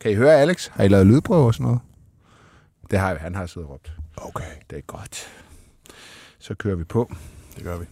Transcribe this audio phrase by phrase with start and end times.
[0.00, 0.68] Kan I høre Alex?
[0.68, 1.80] Har I lavet lydprøve og sådan noget?
[2.90, 3.18] Det har vi.
[3.20, 3.92] Han har siddet og råbt.
[4.16, 5.28] Okay, Det er godt.
[6.38, 7.12] Så kører vi på.
[7.56, 7.86] det gør vi.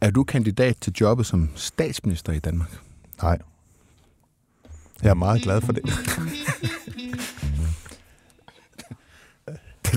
[0.00, 2.78] Er du kandidat til jobbet som statsminister i Danmark?
[3.22, 3.38] Nej.
[5.02, 5.82] Jeg er meget glad for det.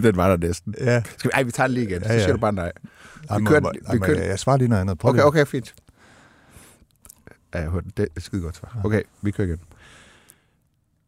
[0.04, 0.76] Den var der næsten.
[0.80, 1.04] ja.
[1.18, 2.02] Skal vi, ej, vi tager den lige igen.
[2.04, 2.20] Så Ja, ja.
[2.24, 2.66] siger du bare nej.
[3.30, 4.98] Ej, Vi men- kører- ej, vi kører- Jeg svarer lige noget andet.
[4.98, 5.76] Prøv Okay, okay, fint.
[7.54, 7.98] Ja, jeg hørte det.
[7.98, 8.82] Det er skide godt svar.
[8.84, 9.60] Okay, vi kører igen.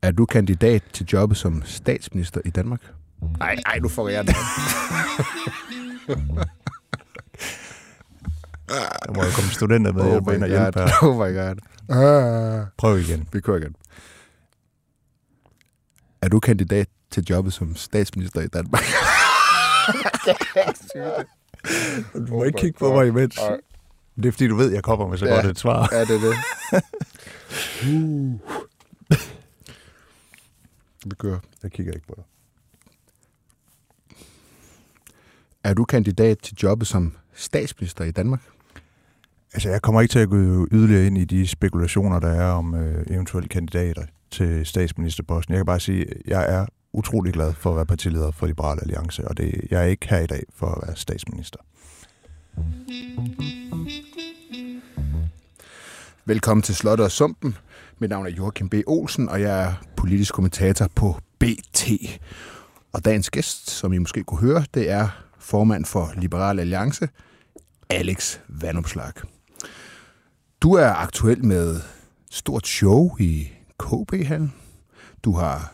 [0.02, 2.82] Er du kandidat til jobbet som statsminister i Danmark?
[3.40, 4.36] Nej, nej, nu får jeg det.
[9.06, 10.90] Der må jo komme studenter med Oh oh ind og my hjælpe her.
[11.02, 11.56] Oh my god.
[11.90, 12.66] Ah.
[12.78, 13.28] Prøv igen.
[13.34, 13.76] Vi kører igen.
[16.22, 18.84] Er du kandidat til jobbet som statsminister i Danmark?
[22.14, 23.38] Du må ikke kigge på mig imens.
[23.38, 23.58] Nej.
[24.24, 25.34] Det er fordi, du ved, at jeg kommer med så Ja.
[25.36, 25.90] godt et svar.
[25.92, 26.36] Ja, det er det.
[27.84, 28.40] Uh.
[31.06, 31.40] Vi kører.
[31.64, 32.24] Jeg kigger ikke på dig.
[35.64, 38.42] Er du kandidat til jobbet som statsminister i Danmark?
[39.54, 42.76] Altså, jeg kommer ikke til at gå yderligere ind i de spekulationer, der er om
[42.76, 45.54] øh, eventuelle kandidater til statsministerposten.
[45.54, 48.80] Jeg kan bare sige, at jeg er utrolig glad for at være partileder for Liberal
[48.82, 51.60] Alliance, og det, jeg er ikke her i dag for at være statsminister.
[56.30, 57.58] Velkommen til Slottet og Sumpen.
[58.00, 58.74] Mit navn er Joachim B.
[58.88, 61.84] Olsen, og jeg er politisk kommentator på BT.
[62.94, 65.08] Og dagens gæst, som I måske kunne høre, det er
[65.40, 67.10] formand for Liberal Alliance,
[67.90, 69.12] Alex Vandopslag.
[70.62, 71.82] Du er aktuel med
[72.32, 74.54] stort show i KB-hallen.
[75.24, 75.74] Du har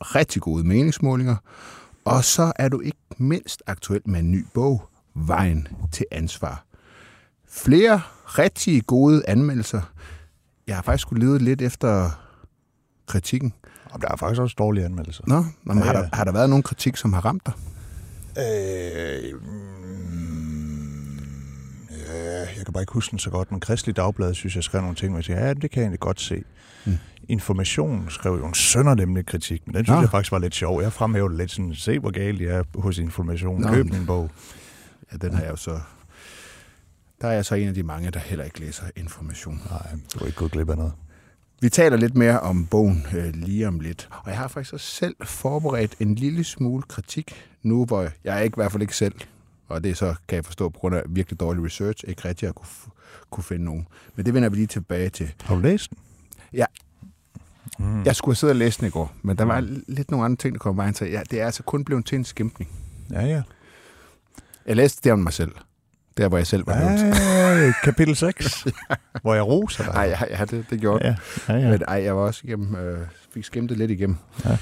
[0.00, 1.36] rigtig gode meningsmålinger.
[2.04, 6.67] Og så er du ikke mindst aktuel med en ny bog, Vejen til ansvar.
[7.50, 9.80] Flere rigtig gode anmeldelser.
[10.66, 12.10] Jeg har faktisk skulle lede lidt efter
[13.06, 13.52] kritikken.
[13.90, 15.24] Og der er faktisk også dårlige anmeldelser.
[15.26, 17.52] Nå, men Ja, har, der, har der været nogen kritik, som har ramt dig?
[18.38, 21.18] Øh, mm,
[21.90, 24.80] ja, jeg kan bare ikke huske den så godt, men Kristelig Dagblad synes, jeg skrev
[24.80, 26.42] nogle ting, hvor jeg siger, ja, det kan jeg egentlig godt se.
[26.86, 26.92] Mm.
[27.28, 30.00] Information skrev jo en søndernemlig kritik, men den synes Nå.
[30.00, 30.82] jeg faktisk var lidt sjov.
[30.82, 33.60] Jeg fremhævede lidt sådan, se hvor galt jeg er hos Information.
[33.60, 33.68] Nå.
[33.68, 34.30] Køb min bog.
[35.12, 35.80] Ja, den har jeg jo så...
[37.20, 39.62] Der er jeg så en af de mange, der heller ikke læser information.
[39.70, 40.92] Nej, du er ikke gået glip af noget.
[41.60, 44.08] Vi taler lidt mere om bogen øh, lige om lidt.
[44.10, 48.40] Og jeg har faktisk også selv forberedt en lille smule kritik nu, hvor jeg er
[48.40, 49.14] ikke i hvert fald ikke selv,
[49.68, 52.48] og det er så, kan jeg forstå, på grund af virkelig dårlig research, ikke rigtig
[52.48, 52.68] at kunne,
[53.30, 53.86] kunne finde nogen.
[54.16, 55.34] Men det vender vi lige tilbage til.
[55.42, 55.98] Har du læst den?
[56.52, 56.64] Ja.
[57.78, 58.04] Mm.
[58.04, 60.36] Jeg skulle have siddet og læst den i går, men der var lidt nogle andre
[60.36, 61.10] ting, der kom vejen til.
[61.10, 62.70] Ja, det er altså kun blevet til en skæmpning.
[63.10, 63.42] Ja, ja.
[64.66, 65.52] Jeg læste det om mig selv.
[66.18, 67.16] Der, hvor jeg selv var nævnt.
[67.58, 68.66] Ja, kapitel 6,
[69.22, 69.92] hvor jeg roser dig.
[69.94, 71.16] Nej, ja, ja, det, det gjorde ja.
[71.48, 71.70] ja, ja.
[71.70, 74.16] Men ej, jeg var også igennem, øh, fik skæmt det lidt igennem.
[74.44, 74.58] Ja.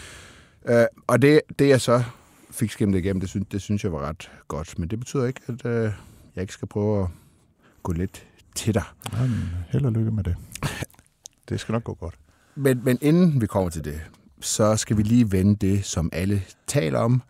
[0.81, 2.03] Øh, og det, det, jeg så
[2.51, 4.79] fik skæmt det igennem, det synes, det synes jeg var ret godt.
[4.79, 5.93] Men det betyder ikke, at øh,
[6.37, 7.09] jeg ikke skal prøve at
[7.83, 8.83] gå lidt til dig.
[9.13, 10.37] Jamen, held og lykke med det.
[11.49, 12.15] Det skal nok gå godt.
[12.55, 14.01] Men, men inden vi kommer til det,
[14.41, 17.23] så skal vi lige vende det, som alle taler om.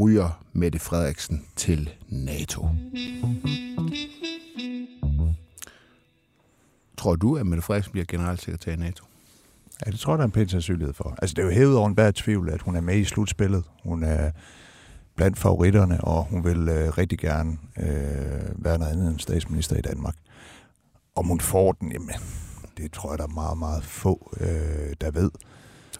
[0.00, 2.68] Ryger Mette Frederiksen til NATO.
[6.96, 9.04] Tror du, at Mette Frederiksen bliver generalsekretær i NATO?
[9.86, 11.14] Ja, det tror jeg, der er en pæn sandsynlighed for.
[11.22, 13.64] Altså, det er jo hævet over enhver tvivl, at hun er med i slutspillet.
[13.84, 14.30] Hun er
[15.16, 19.80] blandt favoritterne, og hun vil øh, rigtig gerne øh, være noget andet end statsminister i
[19.80, 20.14] Danmark.
[21.16, 22.10] Om hun får den, jamen,
[22.76, 24.48] det tror jeg, der er meget, meget få, øh,
[25.00, 25.30] der ved.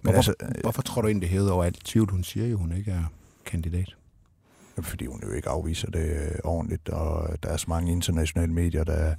[0.02, 2.10] Men Hvorfor, altså, hvorfor tror du egentlig, det hævet over alt tvivl?
[2.10, 3.04] Hun siger jo, hun ikke er
[3.46, 3.96] kandidat.
[4.78, 8.52] øh, fordi hun jo ikke afviser det øh, ordentligt, og der er så mange internationale
[8.52, 9.14] medier, der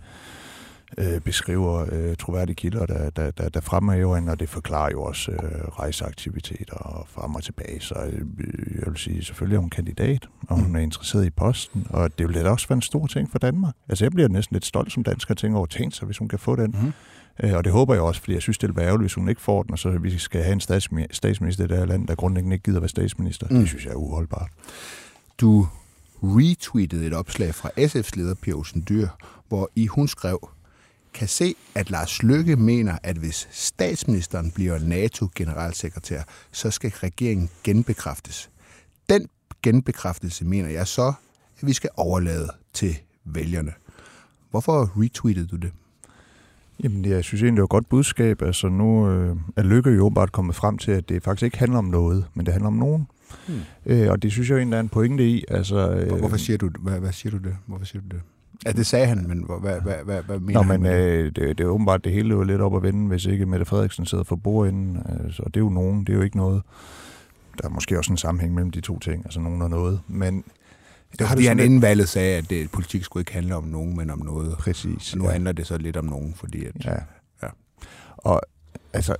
[0.97, 5.03] øh, beskriver øh, troværdige kilder, der, der, der, der fremhæver hende, og det forklarer jo
[5.03, 7.81] også øh, rejseaktiviteter og frem og tilbage.
[7.81, 8.21] Så øh,
[8.75, 12.27] jeg vil sige, selvfølgelig er hun kandidat, og hun er interesseret i posten, og det
[12.27, 13.73] vil da også være en stor ting for Danmark.
[13.89, 16.27] Altså jeg bliver næsten lidt stolt som dansker og tænker over, tænk sig, hvis hun
[16.27, 16.93] kan få den.
[17.43, 19.29] Øh, og det håber jeg også, fordi jeg synes, det vil være ærgerligt, hvis hun
[19.29, 22.07] ikke får den, og så vi skal have en statsmi- statsminister i det her land,
[22.07, 23.47] der grundlæggende ikke gider være statsminister.
[23.49, 23.55] Mm.
[23.55, 23.59] Mm.
[23.59, 24.49] Det synes jeg er uholdbart.
[25.41, 25.67] Du
[26.23, 29.07] retweetede et opslag fra SF's leder, Pia Olsen Dyr,
[29.47, 30.49] hvor i hun skrev,
[31.17, 36.21] kan se, at Lars Løkke mener, at hvis statsministeren bliver NATO-generalsekretær,
[36.51, 38.49] så skal regeringen genbekræftes.
[39.09, 39.27] Den
[39.63, 41.13] genbekræftelse mener jeg så,
[41.61, 43.71] at vi skal overlade til vælgerne.
[44.51, 45.71] Hvorfor retweetede du det?
[46.83, 48.41] Jamen, jeg synes egentlig, det var et godt budskab.
[48.41, 51.77] Altså, nu øh, er Lykke jo åbenbart kommet frem til, at det faktisk ikke handler
[51.77, 53.07] om noget, men det handler om nogen.
[53.47, 53.59] Hmm.
[53.85, 55.43] Øh, og det synes jeg egentlig, er en pointe i.
[55.47, 57.57] Altså, øh, Hvorfor siger du, hvad, hvad siger du det?
[57.65, 58.21] Hvorfor siger du det?
[58.67, 61.57] Ja, det sagde han, men hvad, hvad, hvad, hvad, mener Nå, han men øh, det,
[61.57, 64.23] det er åbenbart, det hele er lidt op at vende, hvis ikke Mette Frederiksen sidder
[64.23, 65.03] for bordenden.
[65.23, 66.61] Altså, og det er jo nogen, det er jo ikke noget.
[67.61, 69.99] Der er måske også en sammenhæng mellem de to ting, altså nogen og noget.
[70.07, 70.43] Men
[71.11, 73.63] Det var har fordi, han inden valget sagde, at det, politik skulle ikke handle om
[73.63, 74.57] nogen, men om noget.
[74.57, 75.03] Præcis.
[75.03, 75.31] Så nu ja.
[75.31, 76.91] handler det så lidt om nogen, fordi at, Ja.
[77.43, 77.47] Ja.
[78.17, 78.41] Og
[78.93, 79.15] altså,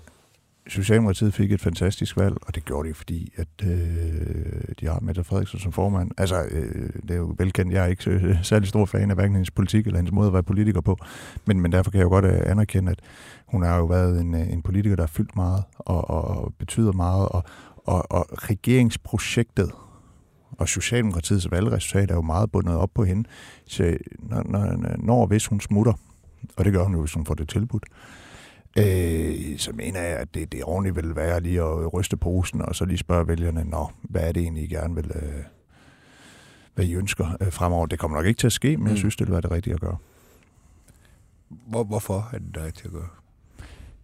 [0.69, 5.24] Socialdemokratiet fik et fantastisk valg, og det gjorde de, fordi at, øh, de har Mette
[5.24, 6.12] Frederiksen som formand.
[6.18, 9.36] Altså, øh, det er jo velkendt, jeg er ikke øh, særlig stor fan af hverken
[9.36, 10.98] hendes politik eller hendes måde at være politiker på,
[11.46, 13.00] men, men derfor kan jeg jo godt øh, anerkende, at
[13.48, 16.54] hun har jo været en, øh, en politiker, der har fyldt meget og, og, og
[16.60, 17.44] betyder meget, og,
[17.86, 19.72] og, og regeringsprojektet
[20.52, 23.30] og Socialdemokratiets valgresultat er jo meget bundet op på hende.
[23.66, 25.94] Så når, når, når hvis hun smutter,
[26.58, 28.26] og det gør hun jo, hvis hun får det tilbudt, øh,
[29.57, 32.85] så mener jeg, at det, det ordentligt vil være lige at ryste posen, og så
[32.85, 35.44] lige spørge vælgerne, Nå, hvad er det egentlig, I gerne vil, øh,
[36.75, 37.85] hvad I ønsker øh, fremover.
[37.85, 38.89] Det kommer nok ikke til at ske, men mm.
[38.89, 39.97] jeg synes, det vil være det rigtige at gøre.
[41.50, 43.07] hvor, hvorfor er det der til at gøre?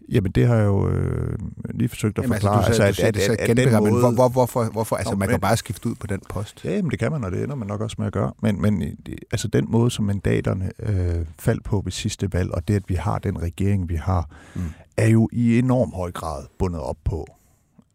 [0.10, 1.38] Jamen, det har jeg jo øh,
[1.74, 2.66] lige forsøgt at Jamen, forklare.
[2.66, 4.02] altså, du sagde, at, at, at, at, at, den måde...
[4.02, 6.66] hvor, hvor, hvorfor, hvorfor, altså, Nå, man kan men- bare skifte ud på den post.
[6.66, 8.34] Ja, jamen, det kan man, og det ender man nok også med at gøre.
[8.42, 8.84] Men, men
[9.32, 12.96] altså den måde, som mandaterne øh, faldt på ved sidste valg, og det, at vi
[12.96, 14.62] har den regering, vi har, Mm.
[14.98, 17.28] er jo i enorm høj grad bundet op på,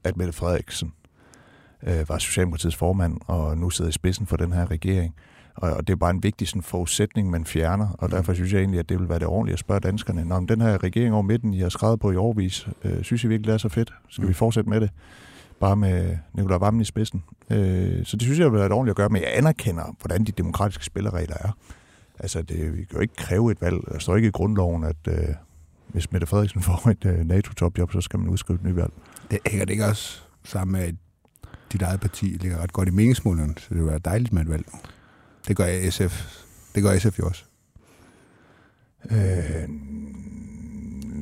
[0.04, 0.92] at Mette Frederiksen
[1.86, 5.14] øh, var Socialdemokratiets formand, og nu sidder i spidsen for den her regering.
[5.58, 8.10] Og, og det er bare en vigtig sådan, forudsætning, man fjerner, og Mm.
[8.10, 10.48] derfor synes jeg egentlig, at det vil være det ordentlige at spørge danskerne, Nå, men
[10.48, 13.46] den her regering over midten, I har skrevet på i årvis, øh, synes I virkelig,
[13.46, 13.92] det er så fedt?
[14.08, 14.28] Skal Mm.
[14.28, 14.90] vi fortsætte med det?
[15.60, 17.22] Bare med Nicolai Vammen i spidsen.
[17.50, 20.24] Øh, så det synes jeg vil være et ordentligt at gøre, men jeg anerkender, hvordan
[20.24, 21.50] de demokratiske spilleregler er.
[22.18, 23.76] Altså, det, vi kan jo ikke kræve et valg.
[23.92, 25.14] Der står ikke i grundloven, at øh,
[25.88, 28.92] hvis Mette Frederiksen får et øh, NATO-topjob, så skal man udskrive et nyt valg.
[29.30, 30.94] Det hænger det ikke også sammen med, at
[31.72, 34.48] dit eget parti ligger ret godt i meningsmålene, så det vil være dejligt med et
[34.50, 34.64] valg.
[35.48, 36.44] Det gør SF.
[36.74, 37.44] Det gør SF jo også.
[39.10, 39.68] Øh,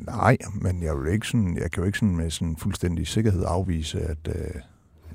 [0.07, 3.45] nej, men jeg, vil ikke sådan, jeg kan jo ikke sådan med sådan fuldstændig sikkerhed
[3.47, 4.61] afvise, at, øh,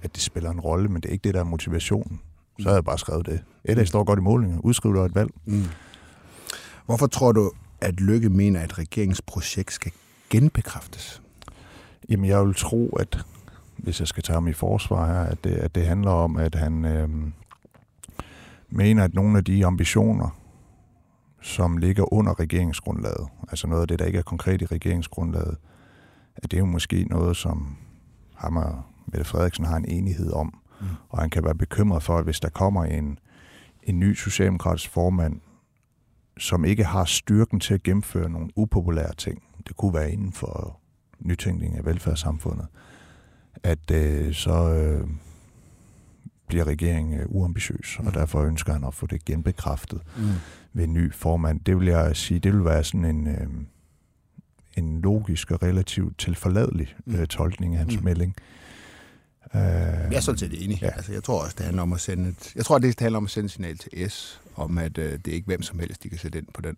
[0.03, 2.21] at det spiller en rolle, men det er ikke det, der er motivationen.
[2.59, 3.43] Så havde jeg bare skrevet det.
[3.65, 4.59] Et står godt i målingen.
[4.59, 5.29] Udskriv dig et valg.
[5.45, 5.63] Mm.
[6.85, 7.51] Hvorfor tror du,
[7.81, 9.91] at Lykke mener, at regeringsprojekt skal
[10.29, 11.21] genbekræftes?
[12.09, 13.25] Jamen, jeg vil tro, at
[13.77, 16.55] hvis jeg skal tage ham i forsvar her, at det, at det handler om, at
[16.55, 17.09] han øh,
[18.71, 20.29] mener, at nogle af de ambitioner,
[21.41, 25.57] som ligger under regeringsgrundlaget, altså noget af det, der ikke er konkret i regeringsgrundlaget,
[26.35, 27.77] at det er jo måske noget, som
[28.35, 30.53] ham og Mette Frederiksen har en enighed om.
[30.81, 30.87] Mm.
[31.09, 33.19] Og han kan være bekymret for, at hvis der kommer en,
[33.83, 35.41] en ny socialdemokratisk formand,
[36.37, 40.79] som ikke har styrken til at gennemføre nogle upopulære ting, det kunne være inden for
[41.19, 42.67] nytænkning af velfærdssamfundet,
[43.63, 45.07] at øh, så øh,
[46.51, 48.11] bliver regeringen øh, uambitiøs, og Mm.
[48.11, 50.23] derfor ønsker han at få det genbekræftet Mm.
[50.73, 51.59] ved en ny formand.
[51.59, 53.47] Det vil jeg sige, det vil være sådan en, øh,
[54.77, 57.25] en logisk og relativt tilforladelig øh, Mm.
[57.27, 58.03] tolkning af hans Mm.
[58.03, 58.35] melding.
[59.55, 60.81] Øh, Jeg er sådan set enig.
[60.81, 60.87] Ja.
[60.89, 63.23] Altså, jeg tror også, det handler om at sende et, jeg tror, det handler om
[63.25, 66.03] at sende et signal til S, om at øh, det er ikke hvem som helst,
[66.03, 66.75] de kan sætte ind på den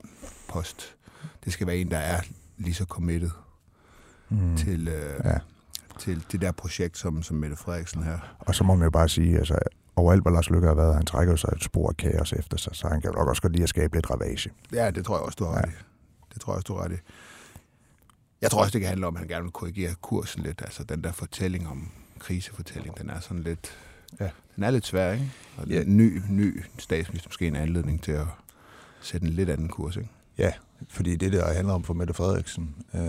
[0.49, 0.95] post.
[1.45, 2.21] Det skal være en, der er
[2.57, 3.29] lige så committed
[4.29, 4.57] mm, mm.
[4.57, 5.37] til, øh, Ja.
[5.99, 8.35] Til det der projekt, som, som Mette Frederiksen her.
[8.39, 9.59] Og så må man jo bare sige, altså
[9.95, 12.75] overalt, hvor Lars Løkke har været, han trækker sig et spor af kaos efter sig,
[12.75, 14.51] så han kan jo nok også godt lide at skabe lidt ravage.
[14.73, 15.73] Ja, det tror jeg også, du har ret i.
[16.33, 16.97] Det tror jeg også, du har ret i.
[18.41, 20.61] Jeg tror også, det kan handle om, at han gerne vil korrigere kursen lidt.
[20.61, 23.77] Altså den der fortælling om krisefortælling, den er sådan lidt...
[24.19, 24.29] Ja.
[24.55, 25.31] Den er lidt svær, ikke?
[25.57, 25.83] Og ja.
[25.83, 28.25] ny, ny statsminister måske en anledning til at
[29.01, 30.09] sætte en lidt anden kurs, ikke?
[30.37, 30.51] Ja,
[30.89, 33.01] fordi det der handler om for Mette Frederiksen, øh,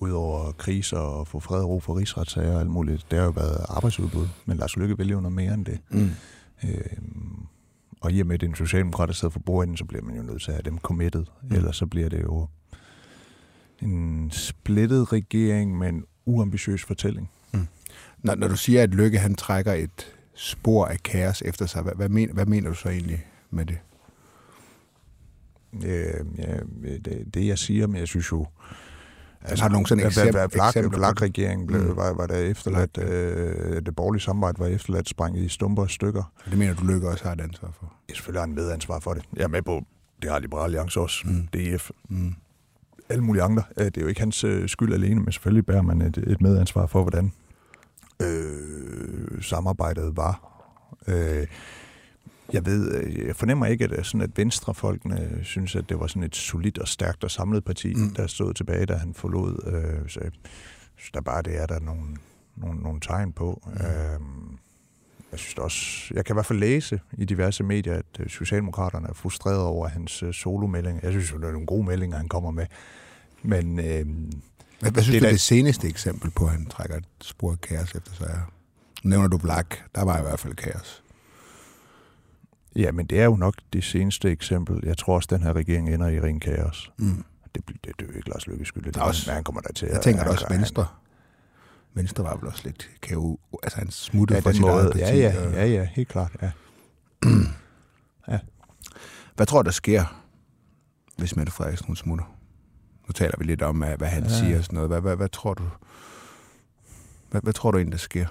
[0.00, 3.30] udover kriser og få fred og ro for rigsretssager og alt muligt, det har jo
[3.30, 4.28] været arbejdsudbud.
[4.46, 5.80] Men Lars Løkke vil jo noget mere end det.
[5.90, 6.10] Mm.
[6.64, 6.80] Øh,
[8.00, 10.04] og i og med, at det er en socialdemokrat, der sidder for bordenden, så bliver
[10.04, 11.24] man jo nødt til at have dem committed.
[11.42, 11.48] Mm.
[11.48, 11.56] Mm.
[11.56, 12.46] Ellers så bliver det jo
[13.82, 17.30] en splittet regering med en uambitiøs fortælling.
[18.22, 21.92] Når, når du siger, at Lykke han trækker et spor af kaos efter sig, hvad,
[21.94, 23.78] hvad, men, hvad mener du så egentlig med det?
[25.74, 26.56] Øh, ja,
[27.04, 28.46] det, det jeg siger, men jeg synes jo...
[29.42, 31.22] Altså, har du nogle sådan at- at- eksempler- at Vlak, eksempler på Vlak det?
[31.22, 31.96] regeringen blev, Mm.
[31.96, 36.32] var, var der efterladt, øh, det borgerlige samarbejde var efterladt, sprængt i stumper og stykker.
[36.50, 37.92] Det mener du, Lykke også har et ansvar for?
[38.08, 39.24] Jeg selvfølgelig har en medansvar for det.
[39.36, 39.82] Jeg er med på,
[40.22, 41.32] det har Liberale Alliance også, mm.
[41.32, 41.46] Mm.
[41.46, 42.34] DF, Mm.
[43.08, 43.62] alle mulige andre.
[43.78, 46.40] Øh, Det er jo ikke hans øh, skyld alene, men selvfølgelig bærer man et, et
[46.40, 47.32] medansvar for, hvordan
[48.22, 50.64] øh, samarbejdet var.
[51.06, 51.46] Øh,
[52.52, 56.22] jeg ved, øh, jeg fornemmer ikke, at, sådan, at venstrefolkene synes, at det var sådan
[56.22, 58.10] et solidt og stærkt og samlet parti, mm.
[58.10, 59.66] Der stod tilbage, da han forlod.
[59.66, 60.20] Øh, så
[60.96, 62.16] synes, der bare det er der nogle,
[62.56, 63.62] nogle, nogle tegn på.
[63.66, 63.72] Mm.
[63.72, 64.20] Øh,
[65.32, 69.08] jeg synes også, jeg kan i hvert fald læse i diverse medier, at øh, Socialdemokraterne
[69.08, 71.00] er frustreret over hans øh, solomeldinger.
[71.02, 72.66] Jeg synes jo, det er nogle gode meldinger, han kommer med.
[73.42, 74.06] Men øh,
[74.80, 77.52] Hvad, hvad synes Det du er det seneste eksempel på, at han trækker et spor
[77.52, 78.52] af kaos efter sig er?
[79.02, 79.84] Nævner du Black.
[79.94, 81.02] Der var i hvert fald kaos.
[82.76, 84.80] Ja, men det er jo nok det seneste eksempel.
[84.86, 86.92] Jeg tror også, at den her regering ender i ren kaos.
[86.98, 87.24] Mm.
[87.54, 88.84] Det, det, det er jo ikke Lars Løkke skyld.
[88.84, 89.86] Det er også- men han kommer der til.
[89.86, 90.86] Jeg at- tænker han også han- Venstre.
[91.94, 93.38] Venstre var vel også lidt kaos.
[93.62, 94.84] Altså han smuttede Ja, fra sit måde.
[94.84, 94.98] parti.
[94.98, 96.32] Ja, ja, ja, ja, helt klart.
[98.28, 98.38] Ja.
[99.36, 100.22] Hvad tror du, der sker,
[101.18, 102.24] hvis Mette Frederiksen hun smutter?
[103.08, 104.28] Nu taler vi lidt om, hvad, han Ja.
[104.30, 104.38] ja.
[104.38, 104.90] siger og sådan noget.
[104.90, 105.62] Hvad, hvad, hvad tror du?
[107.30, 108.26] Hvad, hvad tror du egentlig, der sker?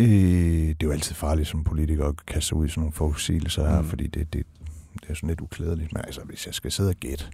[0.00, 2.92] Øh, det er jo altid farligt som politiker at kaste sig ud i sådan nogle
[2.92, 3.88] forudsigelser her, Mm.
[3.88, 4.46] fordi det, det,
[5.00, 5.92] det er sådan lidt uklædeligt.
[5.92, 7.24] Men altså, hvis jeg skal sidde og gætte,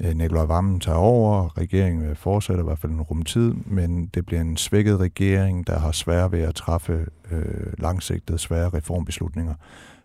[0.00, 4.40] øh, Nikolaj Vammen tager over, regeringen fortsætter i hvert fald en rumtid, men det bliver
[4.40, 9.54] en svækket regering, der har svært ved at træffe øh, langsigtede, svære reformbeslutninger,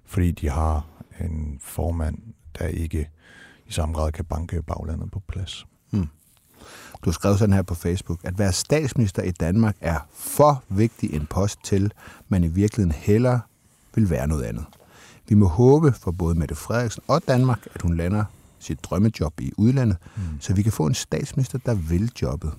[0.06, 0.86] fordi de har
[1.20, 2.18] en formand,
[2.60, 3.10] der ikke
[3.68, 5.66] i samme grad kan banke baglandet på plads.
[7.06, 8.20] Du har skrevet sådan her på Facebook.
[8.24, 11.92] At være statsminister i Danmark er for vigtig en post til,
[12.30, 13.40] man i virkeligheden hellere
[13.96, 14.66] vil være noget andet.
[15.30, 18.24] Vi må håbe for både Mette Frederiksen og Danmark, at hun lander
[18.60, 20.22] sit drømmejob i udlandet, Mm.
[20.40, 22.54] så vi kan få en statsminister, der vil jobbet.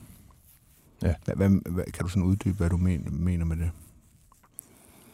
[1.02, 1.14] Ja.
[1.24, 3.70] Hvad, hvad, hvad, kan du sådan uddybe, hvad du men, mener med det?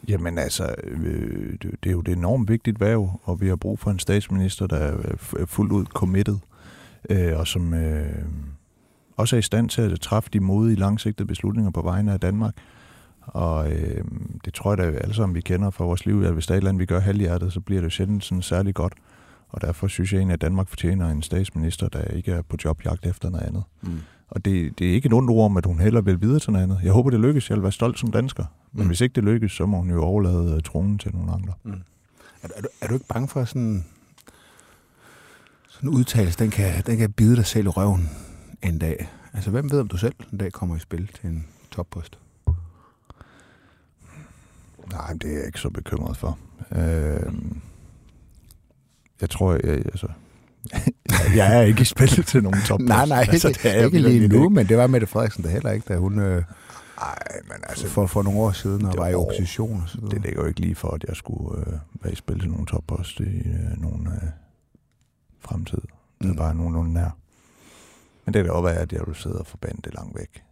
[0.07, 3.79] Jamen altså, øh, det, det er jo et enormt vigtigt værv, og vi har brug
[3.79, 6.37] for en statsminister, der er fuldt ud committed,
[7.09, 8.25] øh, og som øh,
[9.21, 12.53] også er i stand til at træffe de modige, langsigtede beslutninger på vegne af Danmark.
[13.21, 14.03] Og øh,
[14.45, 16.57] det tror jeg da alle sammen, vi kender fra vores liv, at hvis der er
[16.57, 18.93] et eller andet, vi gør halvhjertet, så bliver det jo sjældent sådan særlig godt.
[19.49, 23.05] Og derfor synes jeg egentlig, at Danmark fortjener en statsminister, der ikke er på jobjagt
[23.05, 23.63] efter noget andet.
[23.81, 23.99] Mm.
[24.29, 26.51] Og det, det er ikke et ondt ord om, at hun heller vil videre til
[26.51, 26.79] noget andet.
[26.83, 27.49] Jeg håber, det lykkes.
[27.49, 28.45] Jeg vil være stolt som dansker.
[28.73, 28.87] Men Mm.
[28.87, 31.53] hvis ikke det lykkes, så må hun jo overlade øh, tronen til nogle andre.
[32.43, 33.85] Er, du- er, du, er du ikke bange for sådan,
[35.69, 38.09] sådan en udtalelse, den kan, den kan bide dig selv i røven
[38.63, 39.09] en dag?
[39.33, 42.19] Altså, hvem ved, om du selv en dag kommer i spil til en toppost?
[44.91, 46.37] Nej, det er jeg ikke så bekymret for.
[46.71, 47.33] Øh,
[49.21, 50.07] jeg tror, jeg, altså,
[51.39, 52.79] jeg er ikke i spil til nogen top.
[52.79, 54.49] nej, nej, ikke, altså, det er ikke lige nu, ikke.
[54.49, 56.43] men det var Mette Frederiksen da heller ikke, da hun øh,
[56.97, 59.89] Nej, men altså, for, for nogle år siden og det var i var- opposition og
[59.89, 60.13] så videre.
[60.15, 62.65] det ligger jo ikke lige for, at jeg skulle øh, være i spil til nogen
[62.65, 64.29] toppost i øh, nogen øh,
[65.39, 65.77] fremtid.
[66.21, 66.35] Det er Mm.
[66.35, 67.09] bare nogenlunde nær.
[68.25, 70.43] Men det kan da være, at jeg vil sidde og forbande det langt væk.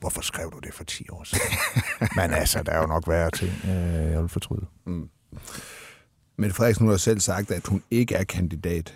[0.00, 1.46] Hvorfor skrev du det for 10 år siden?
[2.16, 4.66] Men altså, der er jo nok værre ting, øh, jeg vil fortryde.
[4.86, 5.08] Mm.
[6.36, 8.94] Mette Frederiksen har selv sagt, at hun ikke er kandidat.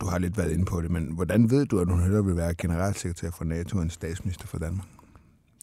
[0.00, 2.36] Du har lidt været inde på det, men hvordan ved du, at hun hellere vil
[2.36, 4.86] være generalsekretær for NATO end statsminister for Danmark?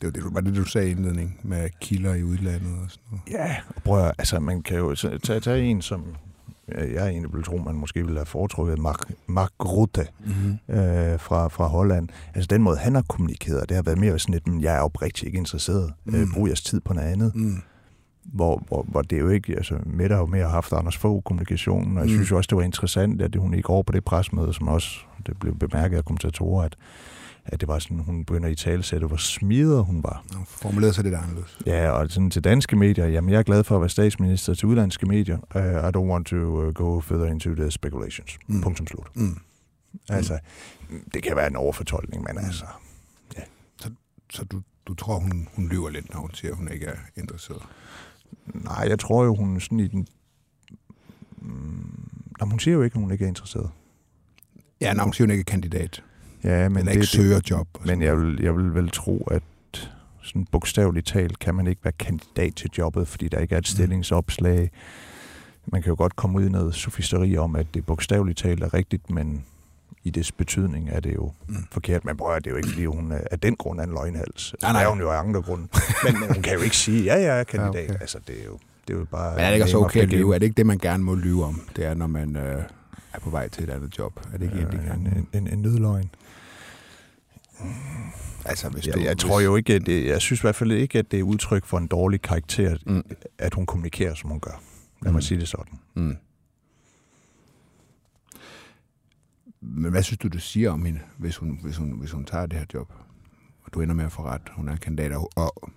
[0.01, 2.92] Det var det, du- var det, du sagde i indledning med kilder i udlandet og
[2.92, 3.22] sådan noget.
[3.32, 6.15] Ja, prøv at, altså man kan jo tage, tage en, som
[6.77, 10.75] jeg egentlig vil tro, man måske ville have foretrukket, Mark, Mark Rutte Mm-hmm.
[10.75, 12.10] øh, fra, fra Holland.
[12.34, 14.79] Altså den måde, han har kommunikeret, det har været mere sådan lidt, "Men jeg er
[14.79, 15.93] oprigtigt ikke interesseret.
[16.05, 16.15] Mm.
[16.15, 16.34] Øh, Mm.
[16.34, 17.36] brug jeres tid på noget andet.
[17.36, 17.55] Mm.
[18.25, 21.98] Hvor, hvor, hvor det jo ikke, altså Mette har jo mere haft Anders Fogh kommunikationen,
[21.98, 22.15] og jeg Mm.
[22.15, 24.89] synes jo også, det var interessant, at hun ikke over på det presmøde, som også
[25.27, 26.75] det blev bemærket af kommentatorer, at,
[27.45, 30.25] at det var sådan, hun begynder i talesætte, hvor smider hun var.
[30.33, 31.59] Nå, Formuleret sig lidt anderledes.
[31.65, 34.65] Ja, og sådan til danske medier, jamen jeg er glad for at være statsminister til
[34.67, 35.38] udlandske medier.
[35.55, 38.38] Uh, I don't want to uh, go further into the speculations.
[38.47, 38.55] Mm.
[38.55, 38.62] Mm.
[38.62, 39.07] Punktum slut.
[39.15, 39.38] Mm.
[40.09, 40.39] Altså,
[41.13, 42.45] det kan være en overfortolkning, men Mm.
[42.45, 42.65] altså...
[44.33, 46.95] Så du, du tror, hun, hun lyver lidt, når hun siger, at hun ikke er
[47.15, 47.62] interesseret?
[48.53, 50.07] Nej, jeg tror jo, hun sådan i den...
[51.38, 52.09] Mm,
[52.39, 53.69] Nå, hun siger jo ikke, at hun ikke er interesseret.
[54.81, 56.03] Ja, når hun siger, hun ikke er kandidat.
[56.43, 57.67] Ja, men Men det, ikke det, søger job.
[57.85, 59.43] men jeg vil, jeg vil vel tro, at
[60.21, 63.67] sådan bogstaveligt talt kan man ikke være kandidat til jobbet, fordi der ikke er et
[63.67, 64.71] stillingsopslag.
[65.65, 68.73] Man kan jo godt komme ud i noget sofisteri om, at det bogstaveligt talt er
[68.73, 69.43] rigtigt, men
[70.03, 71.53] i dets betydning er det jo Mm.
[71.55, 71.65] mm.
[71.71, 72.05] forkert.
[72.05, 73.89] Men prøv at det er jo ikke, fordi hun øh, af den grund er en
[73.89, 74.55] løgnhals.
[74.62, 74.81] Nej, Nej.
[74.81, 75.67] Det er hun jo af andre grunde.
[76.03, 77.75] men, men hun kan jo ikke sige, ja, jeg er kandidat.
[77.75, 78.01] Ja, Ja, okay.
[78.01, 78.57] Altså, det er jo,
[78.88, 79.35] det er jo bare...
[79.35, 80.35] Men er det ikke også okay at lyve?
[80.35, 81.62] Er det ikke det, man gerne må lyve om?
[81.75, 82.63] Det er, når man øh,
[83.13, 84.19] er på vej til et andet job.
[84.33, 84.81] Er det ikke Øh, kan?
[85.00, 86.09] en, en, en, en nødløgn.
[88.45, 90.72] Altså, hvis Jeg, du, jeg tror jo ikke, at det, jeg synes i hvert fald
[90.72, 93.03] ikke, at det er udtryk for en dårlig karakter, Mm.
[93.38, 94.62] at hun kommunikerer, som hun gør.
[95.01, 95.22] Lad mig Mm.
[95.22, 95.79] sige det sådan.
[95.93, 96.15] Mm.
[99.62, 102.45] Men hvad synes du, du siger om hende, hvis hun, hvis hun, hvis hun tager
[102.45, 102.93] det her job?
[103.63, 104.41] Og du ender med at få ret.
[104.51, 105.69] Hun er kandidat, og- og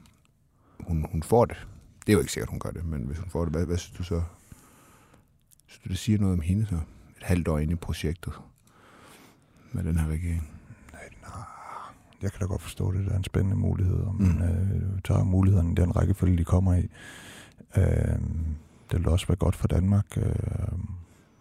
[0.80, 1.66] hun, hun får det.
[2.06, 3.78] Det er jo ikke sikkert, hun gør det, men hvis hun får det, hvad, hvad
[3.78, 4.22] synes du så?
[5.66, 6.74] Synes du, det siger noget om hende så?
[7.16, 8.32] Et halvt år inde i projektet
[9.72, 10.50] med den her regering?
[12.22, 13.04] Jeg kan da godt forstå det.
[13.04, 14.42] Det er en spændende mulighed, om man mm.
[14.42, 16.88] øh, tager mulighederne i den rækkefølge, de kommer i.
[17.76, 18.18] Øh,
[18.90, 20.06] det vil også være godt for Danmark.
[20.16, 20.24] Øh,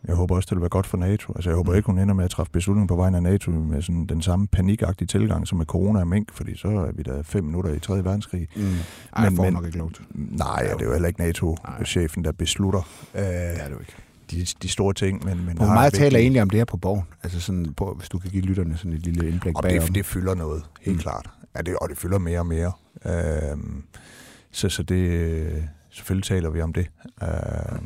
[0.07, 1.33] jeg håber også, det vil være godt for NATO.
[1.35, 1.77] Altså, jeg håber mm.
[1.77, 4.47] ikke, hun ender med at træffe beslutninger på vejen af NATO med sådan den samme
[4.47, 7.79] panikagtige tilgang som med corona og mink, fordi så er vi da fem minutter i
[7.79, 8.03] 3.
[8.03, 8.47] verdenskrig.
[8.55, 8.61] Mm.
[9.15, 10.05] Ej, men, får men, nok ikke lov til.
[10.13, 12.87] Nej, ja, det er jo heller ikke NATO-chefen, der beslutter.
[13.15, 13.95] Øh, det er det jo ikke
[14.31, 15.25] de, de store ting.
[15.25, 16.01] Men, men Hvor meget vigtigt...
[16.01, 17.03] taler egentlig om det her på borgen?
[17.23, 19.81] Altså sådan, på, hvis du kan give lytterne sådan et lille indblik bagom.
[19.81, 21.01] Det, det fylder noget, helt mm.
[21.01, 21.29] klart.
[21.55, 22.71] Ja, det, og det fylder mere og mere.
[23.05, 23.57] Øh,
[24.51, 26.87] så, så det, selvfølgelig taler vi om det.
[27.23, 27.79] Øh,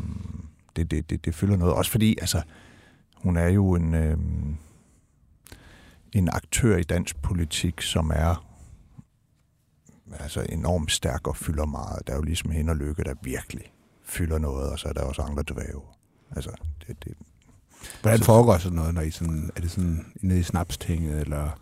[0.75, 1.25] det, det, det.
[1.25, 1.73] Det fylder noget.
[1.73, 2.41] Også fordi, altså,
[3.15, 4.17] hun er jo en, øh,
[6.11, 8.45] en aktør i dansk politik, som er
[10.19, 12.07] altså enormt stærk og fylder meget.
[12.07, 15.01] Der er jo ligesom hende og Lykke, der virkelig fylder noget, og så er der
[15.01, 15.81] også andre dvæve.
[16.35, 16.51] Altså,
[16.87, 17.13] det, det,
[18.01, 21.59] Hvordan foregår sådan noget, når I sådan, er det sådan nede i snapstinget, eller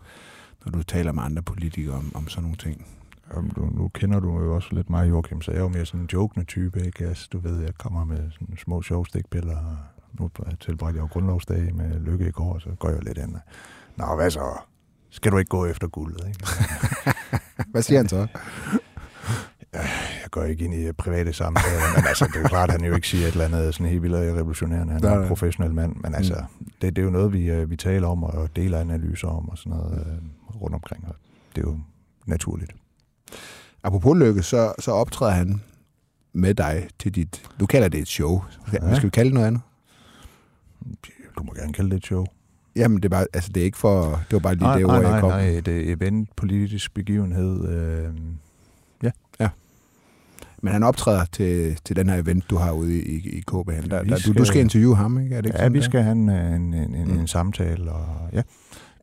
[0.64, 2.86] når du taler med andre politikere om, om sådan nogle ting?
[3.34, 5.86] Jamen, du, nu kender du jo også lidt mig, Joachim, så jeg er jo mere
[5.86, 7.06] sådan en jokende type, ikke?
[7.06, 9.76] Altså, du ved, jeg kommer med sådan små sjovstikpiller,
[10.18, 13.36] nu tilbragte jeg jo grundlovsdag med Lykke i går, så går jeg lidt ind.
[13.96, 14.58] Nå, hvad så?
[15.10, 16.46] Skal du ikke gå efter guldet, ikke?
[17.72, 18.26] hvad siger han så?
[19.72, 22.88] Jeg går ikke ind i private samtaler, men altså, det er jo klart, at han
[22.88, 24.92] jo ikke siger et eller andet sådan helt vildt revolutionerende.
[24.92, 26.66] Han er en professionel mand, men altså, mm.
[26.82, 29.58] det, det er jo noget, vi, øh, vi taler om og deler analyser om og
[29.58, 31.14] sådan noget øh, rundt omkring, og
[31.56, 31.78] det er jo
[32.26, 32.72] naturligt.
[33.82, 35.60] Apropos Lykke, så, så optræder han
[36.32, 37.42] med dig til dit...
[37.60, 38.42] Du kalder det et show.
[38.66, 38.94] Hvad ja.
[38.94, 39.62] skal vi kalde det noget andet?
[41.38, 42.26] Du må gerne kalde det et show.
[42.76, 44.04] Jamen, det, er bare, altså, det er ikke for...
[44.04, 45.30] Det var bare lige nej, det ord, nej, jeg kom.
[45.30, 47.68] Nej, nej, det er event, politisk begivenhed.
[47.68, 48.14] Øh.
[50.62, 53.42] Men han optræder til, til den her event, du har ude i, i, i.
[53.48, 55.36] Der, der, skal, du, du skal interviewe ham, ikke?
[55.36, 57.18] Er det ikke ja, vi skal have en, en, en, en, mm.
[57.18, 57.92] en samtale.
[57.92, 58.36] Og, ja.
[58.36, 58.44] Jeg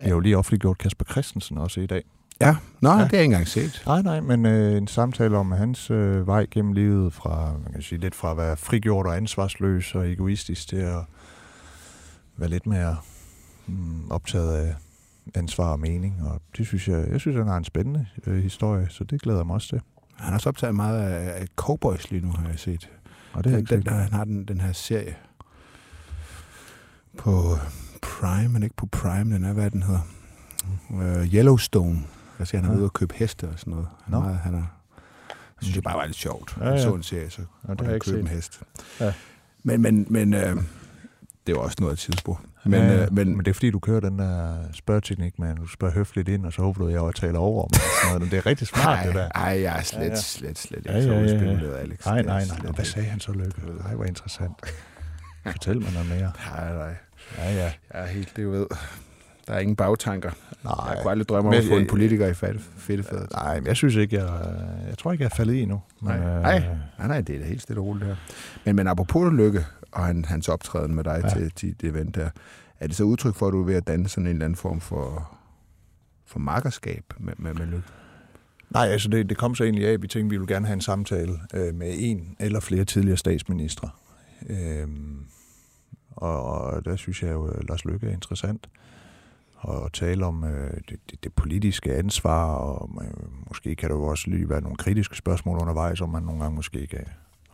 [0.02, 2.04] har jo lige offentliggjort Kasper Christensen også i dag.
[2.42, 2.96] Ja, nå, ja.
[2.96, 3.84] det har jeg ikke engang set.
[3.86, 7.82] Nej, nej, men øh, en samtale om hans øh, vej gennem livet, fra, man kan
[7.82, 11.00] sige, lidt fra at være frigjort og ansvarsløs og egoistisk til at
[12.38, 12.96] være lidt mere
[13.68, 14.76] mm, optaget af
[15.36, 16.22] ansvar og mening.
[16.24, 19.40] Og det synes jeg, jeg synes, han har en spændende øh, historie, så det glæder
[19.40, 19.82] jeg mig også til.
[20.16, 22.90] Han har også optaget meget af Cowboys lige nu, har jeg set.
[23.34, 25.16] Og det er den, den, han har den, den her serie
[27.18, 27.58] på
[28.02, 30.02] Prime, men ikke på Prime, den er, hvad den hedder.
[30.90, 32.04] Uh, Yellowstone.
[32.40, 32.78] Jeg siger, han er ja.
[32.78, 33.88] ude og købe heste og sådan noget.
[34.04, 34.20] Han, no.
[34.20, 34.58] meget, han er,
[35.28, 36.58] jeg synes, det bare var lidt sjovt.
[36.60, 36.82] Ja, ja.
[36.82, 38.62] så en serie, så ja, det han købe en hest.
[39.00, 39.14] Ja.
[39.64, 40.64] Men, men, men uh,
[41.48, 42.42] det var også noget af tidsspur.
[42.66, 45.58] Men, ja, øh, men, men det er fordi, du kører den der spørgeteknik, man.
[45.58, 47.70] Du spørger høfligt ind, og så håber du, at jeg taler over om
[48.22, 48.32] det.
[48.32, 49.30] Det er rigtig smart, ej, det der.
[49.36, 50.16] Nej, jeg er slet, ja, ja.
[50.16, 52.06] slet, slet ikke ja, ja, ja, så spekuleret, Alex.
[52.06, 52.72] Nej, nej, nej.
[52.72, 53.62] Hvad sagde han så, Lykke?
[53.84, 54.54] Nej, hvor interessant.
[55.52, 56.32] Fortæl mig noget mere.
[56.52, 56.96] Nej, nej.
[57.38, 57.72] Ja, ja.
[57.94, 58.68] Jeg er helt, det ved.
[59.48, 60.32] Der er ingen bagtanker.
[60.64, 60.74] Nej.
[60.90, 62.34] Jeg kunne aldrig drømme om at få en politiker i
[62.78, 63.32] fedtefadet.
[63.32, 64.30] Nej, men jeg synes ikke, jeg,
[64.88, 65.82] jeg tror ikke, jeg er faldet i endnu.
[66.02, 66.64] Nej, øh, nej,
[67.00, 68.16] nej, nej, det er da helt stille og roligt her.
[68.66, 71.30] Men, men apropos Lykke og han, hans optræden med dig ja.
[71.30, 72.30] til, til det event der,
[72.80, 74.58] er det så udtryk for, at du er ved at danne sådan en eller anden
[74.58, 75.38] form for,
[76.26, 77.88] for markerskab med, med, med Lykke?
[78.70, 80.66] Nej, altså det, det kom så egentlig af, at vi tænkte, at vi ville gerne
[80.66, 83.90] have en samtale øh, med en eller flere tidligere statsministre.
[84.50, 84.88] Øh,
[86.12, 88.70] og, og der synes jeg jo, at Lars Løkke er interessant
[89.56, 94.04] og tale om øh, det, det, det politiske ansvar, og øh, måske kan der jo
[94.04, 97.06] også lige være nogle kritiske spørgsmål undervejs, om man nogle gange måske kan,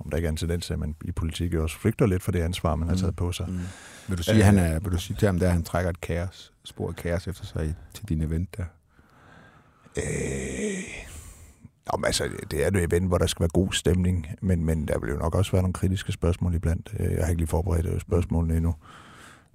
[0.05, 2.31] om der ikke er en tendens til, at man i politik også flygter lidt for
[2.31, 2.89] det ansvar, man mm.
[2.89, 3.45] har taget på sig.
[3.49, 3.59] Mm.
[4.07, 6.01] Vil du sige, Æh, han er, vil du sige til ham, der han trækker et
[6.01, 8.65] kaos, spor af kaos efter sig til din event der?
[9.97, 10.03] Øh,
[11.93, 14.99] Jamen, altså, det er et event, hvor der skal være god stemning, men, men der
[14.99, 16.93] vil jo nok også være nogle kritiske spørgsmål iblandt.
[16.99, 18.75] Øh, jeg har ikke lige forberedt spørgsmålene endnu.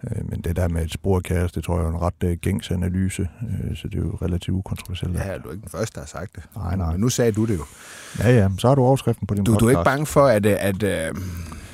[0.05, 2.37] Øh, men det der med et spor kaos, det tror jeg er en ret øh,
[2.37, 3.29] gængs analyse,
[3.75, 5.15] så det er jo relativt ukontroversielt.
[5.15, 6.43] Ja, du er ikke den første, der har sagt det.
[6.57, 6.91] Nej, nej.
[6.93, 7.65] Men nu sagde du det jo.
[8.19, 9.61] Ja, ja, så har du overskriften på din du, podcast.
[9.61, 10.47] Du er ikke bange for, at...
[10.47, 11.17] at, at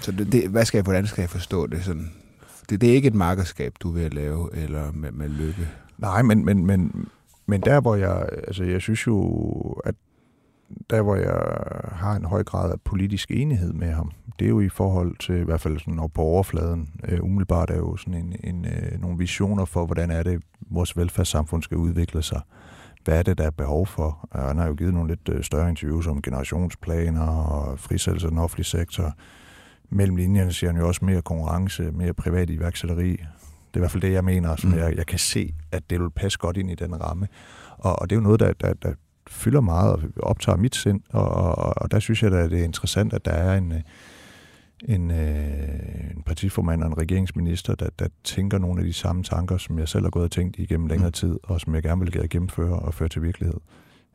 [0.00, 1.84] så det, det, hvad skal jeg, hvordan skal jeg forstå det?
[1.84, 2.12] Sådan,
[2.70, 5.68] det, det er ikke et markedskab, du vil lave, eller med, med lykke?
[5.98, 7.08] Nej, men, men, men,
[7.46, 8.28] men der, hvor jeg...
[8.46, 9.94] Altså, jeg synes jo, at
[10.90, 11.40] der, hvor jeg
[11.92, 15.34] har en høj grad af politisk enighed med ham, det er jo i forhold til,
[15.34, 19.00] i hvert fald sådan, når på overfladen, øh, umiddelbart er jo sådan en, en, øh,
[19.00, 22.40] nogle visioner for, hvordan er det, vores velfærdssamfund skal udvikle sig.
[23.04, 24.28] Hvad er det, der er behov for?
[24.30, 28.30] Og han har jo givet nogle lidt øh, større interviews om generationsplaner og frisættelse af
[28.30, 29.12] den offentlige sektor.
[29.90, 33.10] Mellem linjerne siger han jo også mere konkurrence, mere privat iværksætteri.
[33.10, 34.76] Det er i hvert fald det, jeg mener, som mm.
[34.76, 37.28] jeg, jeg kan se, at det vil passe godt ind i den ramme.
[37.78, 38.94] Og, og det er jo noget, der, der, der
[39.42, 42.64] fylder meget og optager mit sind, og, og, og der synes jeg, at det er
[42.64, 43.72] interessant, at der er en,
[44.84, 49.56] en, øh, en partiformand og en regeringsminister, der, der tænker nogle af de samme tanker,
[49.56, 51.12] som jeg selv har gået og tænkt igennem længere mm.
[51.12, 53.60] tid, og som jeg gerne vil gennemføre og føre til virkelighed.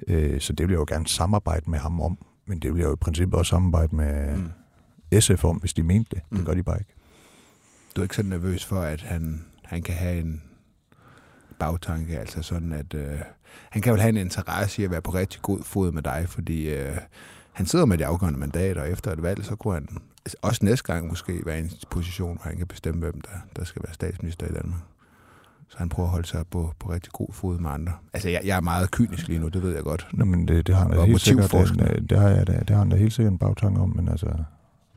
[0.07, 2.87] Øh, så det vil jeg jo gerne samarbejde med ham om, men det vil jeg
[2.87, 5.21] jo i princippet også samarbejde med mm.
[5.21, 6.23] SF om, hvis de mente det.
[6.29, 6.45] Det mm.
[6.45, 6.93] gør de bare ikke.
[7.95, 10.41] Du er ikke så nervøs for, at han, han kan have en
[11.59, 13.19] bagtanke, altså sådan, at øh,
[13.69, 16.25] han kan jo have en interesse i at være på rigtig god fod med dig,
[16.27, 16.97] fordi øh,
[17.51, 19.87] han sidder med de afgørende mandater, og efter et valg, så kunne han
[20.41, 23.63] også næste gang måske være i en position, hvor han kan bestemme, hvem der, der
[23.63, 24.81] skal være statsminister i Danmark.
[25.69, 27.93] Så han prøver at holde sig på, på rigtig god fod med andre.
[28.13, 30.07] Altså, jeg, jeg er meget kynisk lige nu, det ved jeg godt.
[30.13, 32.69] Nå, men det, det har han da helt sikkert, det, det, har jeg, det, det
[32.69, 34.27] har han da helt sikkert en bagtanke om, men altså,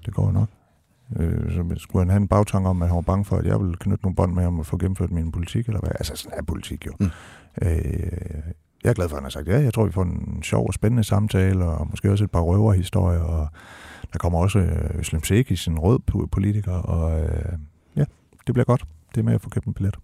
[0.06, 0.48] det går nok.
[1.16, 3.60] Øh, så skulle han have en bagtanke om, at han var bange for, at jeg
[3.60, 5.90] ville knytte nogle bånd med ham og få gennemført min politik, eller hvad?
[5.94, 6.92] Altså, sådan er politik jo.
[7.00, 7.10] Mm.
[7.62, 7.70] Øh,
[8.84, 9.58] jeg er glad for, at han har sagt ja.
[9.58, 13.20] Jeg tror, vi får en sjov og spændende samtale, og måske også et par røverhistorier,
[13.20, 13.48] og
[14.12, 17.52] der kommer også øh, Slim Sekis, en rød politiker, og øh,
[17.96, 18.04] ja,
[18.46, 18.84] det bliver godt.
[19.14, 19.96] Det er med at få købt en billet.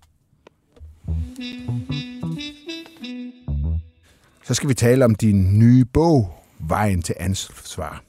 [4.45, 8.03] Så skal vi tale om din nye bog, Vejen til ansvar.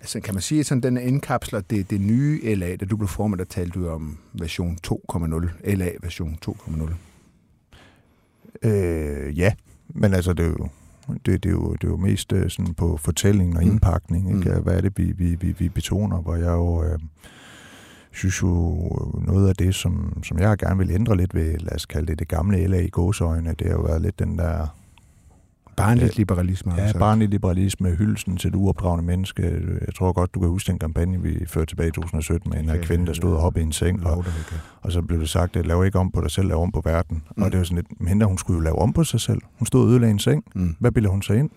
[0.00, 3.08] Altså kan man sige, at sådan, den indkapsler det, det nye LA, da du blev
[3.08, 6.94] formand, der talte du om version 2.0, LA version 2.0.
[8.64, 9.52] Øh, ja,
[9.88, 10.68] men altså det er jo,
[11.26, 13.70] det, det, er jo, det er jo mest øh, sådan på fortælling og mm.
[13.70, 14.28] indpakning.
[14.28, 14.54] Ikke?
[14.54, 14.62] Mm.
[14.62, 16.20] Hvad er det, vi, vi, vi, vi betoner?
[16.20, 16.98] Hvor jeg jo øh,
[18.12, 18.48] synes jo,
[19.26, 22.18] noget af det, som, som jeg gerne vil ændre lidt ved, lad os kalde det
[22.18, 24.79] det gamle LA i gåsøjne, det har jo været lidt den der
[25.80, 26.74] Barnlig liberalisme.
[26.76, 29.42] Ja, barnlig liberalisme, hyldelsen til det uopdragende menneske.
[29.86, 32.70] Jeg tror godt, du kan huske den kampagne, vi førte tilbage i 2017 med en
[32.70, 34.06] okay, kvinde, der stod og hoppede i en seng.
[34.06, 34.24] Og,
[34.82, 36.82] og så blev det sagt, at lav ikke om på dig selv, lav om på
[36.84, 37.22] verden.
[37.36, 37.42] Mm.
[37.42, 39.40] Og det var sådan lidt, men hun skulle jo lave om på sig selv.
[39.58, 40.44] Hun stod og ødelagde en seng.
[40.54, 40.76] Mm.
[40.78, 41.50] Hvad billede hun sig ind?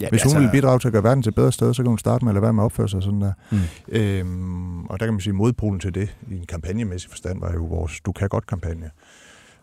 [0.00, 0.38] Ja, Hvis hun altså...
[0.38, 2.30] vil bidrage til at gøre verden til et bedre sted, så kan hun starte med
[2.30, 3.32] at lade være med at opføre sig sådan der.
[3.50, 3.58] Mm.
[3.88, 7.52] Øhm, og der kan man sige, at modpolen til det i en kampagnemæssig forstand var
[7.52, 8.90] jo vores Du kan godt kampagne.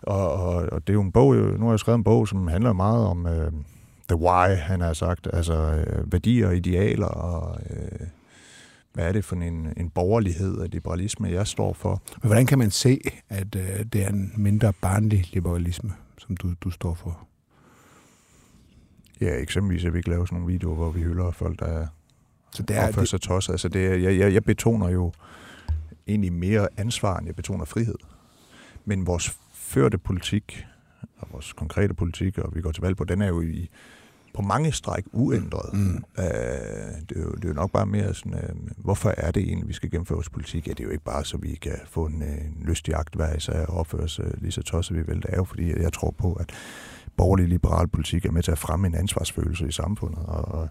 [0.01, 2.47] Og, og, og det er jo en bog, nu har jeg skrevet en bog, som
[2.47, 3.51] handler meget om øh,
[4.09, 8.07] the why, han har sagt, altså øh, værdier og idealer, og øh,
[8.93, 12.01] hvad er det for en, en borgerlighed og liberalisme, jeg står for.
[12.21, 16.53] Men hvordan kan man se, at øh, det er en mindre barnlig liberalisme, som du,
[16.61, 17.27] du står for?
[19.21, 21.87] Ja, eksempelvis at vi ikke laver sådan nogle videoer, hvor vi hylder folk, der
[22.51, 23.53] så det er, opfører sig tosset.
[23.53, 25.13] Altså det, jeg, jeg, jeg betoner jo
[26.07, 27.95] egentlig mere ansvar, end jeg betoner frihed.
[28.85, 30.65] Men vores førte politik,
[31.17, 33.69] og vores konkrete politik, og vi går til valg på, den er jo i,
[34.37, 35.73] på mange stræk uændret.
[35.73, 36.03] Mm.
[36.17, 36.23] Uh,
[37.09, 39.67] det, er jo, det er jo nok bare mere sådan, uh, hvorfor er det egentlig,
[39.67, 40.67] vi skal gennemføre vores politik?
[40.67, 43.35] Ja, det er jo ikke bare, så vi kan få en, uh, en lystig hver
[43.35, 45.15] især og opføre os uh, lige så tosset vi vil.
[45.15, 46.49] Det er jo, fordi jeg tror på, at
[47.17, 50.19] borgerlig liberal politik er med til at fremme en ansvarsfølelse i samfundet.
[50.25, 50.69] Og,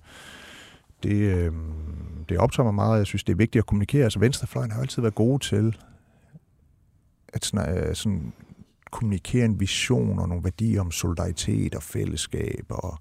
[1.03, 1.53] det, øh,
[2.29, 4.05] det optager mig meget, jeg synes, det er vigtigt at kommunikere.
[4.05, 5.77] Altså venstrefløjen har altid været gode til
[7.29, 8.33] at sådan, sådan
[8.91, 12.99] kommunikere en vision og nogle værdier om solidaritet og fællesskab og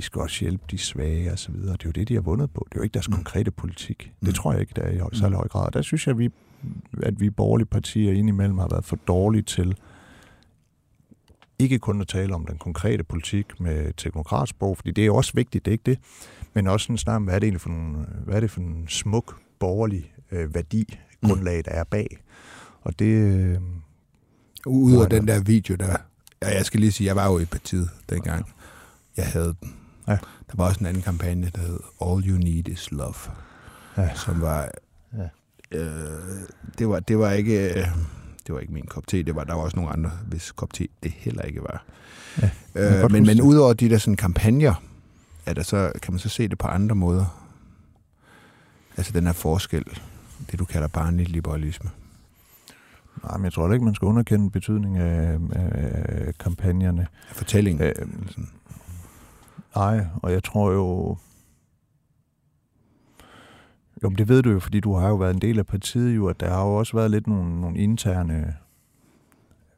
[0.00, 1.72] vi skal også hjælpe de svage og så videre.
[1.72, 2.66] Det er jo det, de har vundet på.
[2.68, 3.14] Det er jo ikke deres mm.
[3.14, 4.12] konkrete politik.
[4.20, 4.32] Det mm.
[4.34, 5.70] tror jeg ikke, der er i særlig høj grad.
[5.72, 6.30] Der synes jeg, at vi,
[7.02, 9.76] at vi borgerlige partier indimellem har været for dårlige til
[11.58, 15.64] ikke kun at tale om den konkrete politik med teknokratsprog, fordi det er også vigtigt,
[15.64, 15.98] det er ikke det,
[16.54, 18.88] men også sådan snart, hvad er det egentlig for en, hvad er det for en
[18.88, 22.18] smuk borgerlig øh, værdi, grundlag, der er bag.
[22.80, 23.06] Og det...
[23.06, 23.58] Øh,
[24.66, 25.96] Udover den der video der,
[26.42, 28.46] ja, jeg skal lige sige, jeg var jo i partiet dengang.
[29.16, 29.79] Jeg havde den.
[30.10, 30.18] Ja.
[30.50, 33.14] Der var også en anden kampagne, der hed All You Need Is Love,
[33.96, 34.14] ja.
[34.14, 34.68] som var...
[35.16, 35.28] Ja.
[35.78, 36.46] Øh,
[36.78, 37.80] det, var det var ikke...
[37.80, 37.86] Øh,
[38.46, 40.72] det var ikke min kop te, det var, der var også nogle andre, hvis kop
[40.72, 41.84] te det heller ikke var.
[42.42, 42.50] Ja,
[43.04, 44.74] øh, men, men udover de der sådan kampagner,
[45.46, 47.46] er der så, kan man så se det på andre måder?
[48.96, 49.84] Altså den her forskel,
[50.50, 51.90] det du kalder barnlig liberalisme.
[53.24, 57.06] Nej, men jeg tror ikke, man skal underkende betydningen af, af kampagnerne.
[57.32, 57.84] Fortællingen.
[57.84, 57.94] Øh,
[59.76, 61.16] nej, og jeg tror jo...
[64.02, 66.16] Jo, men det ved du jo, fordi du har jo været en del af partiet
[66.16, 68.56] jo, at der har jo også været lidt nogle, nogle interne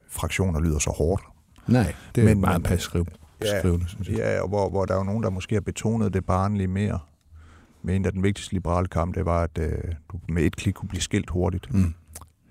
[0.09, 1.23] fraktioner, lyder så hårdt.
[1.67, 3.07] Nej, det er men, meget passiv
[3.41, 4.17] beskrivende, ja, synes jeg.
[4.17, 6.99] Ja, og hvor, hvor der er jo nogen, der måske har betonet det barnlige mere.
[7.83, 9.67] Men at den vigtigste liberale kamp, det var, at uh,
[10.13, 11.75] du med et klik kunne blive skilt hurtigt.
[11.75, 11.95] Mm.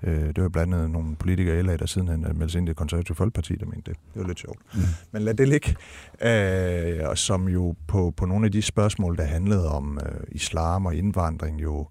[0.04, 2.70] Øh, det var blandt andet nogle politikere i LA, der siden han meldte ind i
[2.70, 4.00] det konservative folkeparti, der mente det.
[4.14, 4.60] Det var lidt sjovt.
[4.74, 4.82] Mm.
[5.12, 5.76] Men lad det ligge.
[6.22, 10.86] Øh, og som jo på, på nogle af de spørgsmål, der handlede om øh, islam
[10.86, 11.88] og indvandring, jo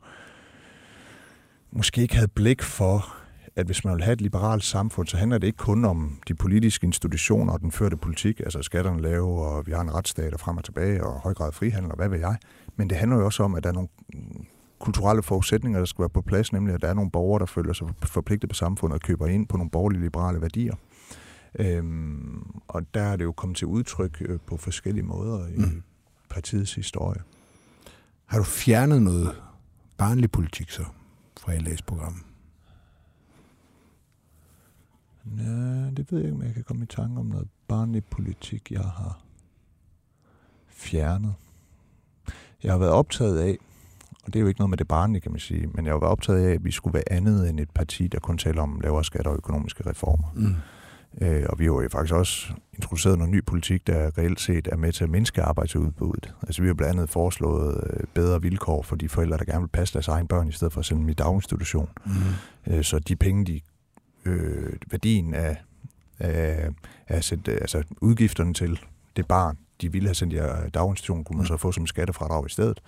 [1.72, 3.16] måske ikke havde blik for,
[3.56, 6.34] at hvis man vil have et liberalt samfund, så handler det ikke kun om de
[6.34, 10.40] politiske institutioner og den førte politik, altså skatterne lave, og vi har en retsstat og
[10.40, 12.36] frem og tilbage, og høj grad frihandel, og hvad ved jeg.
[12.76, 13.88] Men det handler jo også om, at der er nogle
[14.80, 17.72] kulturelle forudsætninger, der skal være på plads, nemlig at der er nogle borgere, der føler
[17.72, 20.74] sig forpligtet på samfundet og køber ind på nogle borgerlige liberale værdier.
[21.58, 25.82] Øhm, og der er det jo kommet til udtryk øh, på forskellige måder i mm.
[26.30, 27.20] partiets historie.
[28.26, 29.42] Har du fjernet noget
[29.96, 30.84] barnlig politik så
[31.40, 32.24] fra LA's program?
[35.38, 38.70] Ja, det ved jeg ikke, om jeg kan komme i tanke om noget barnlig politik,
[38.70, 39.20] jeg har
[40.68, 41.34] fjernet.
[42.62, 43.58] Jeg har været optaget af,
[44.26, 46.12] og det er jo ikke noget med det barnlige, kan man sige, men jeg været
[46.12, 49.04] optaget af, at vi skulle være andet end et parti, der kun taler om lavere
[49.04, 50.32] skatter og økonomiske reformer.
[50.34, 50.54] Mm.
[51.20, 54.76] Øh, og vi har jo faktisk også introduceret noget ny politik, der reelt set er
[54.76, 56.34] med til at mindske arbejdsudbuddet.
[56.42, 59.68] Altså vi har blandt andet foreslået øh, bedre vilkår for de forældre, der gerne vil
[59.68, 61.88] passe deres egen børn, i stedet for at sende dem i daginstitution.
[62.06, 62.72] Mm.
[62.72, 63.60] Øh, så de penge, de,
[64.24, 65.56] øh, værdien af,
[66.18, 66.68] af,
[67.08, 68.80] af sætte, altså udgifterne til
[69.16, 70.38] det barn, de ville have sendt i
[70.74, 72.80] daginstitution, kunne man så få som skattefradrag i stedet.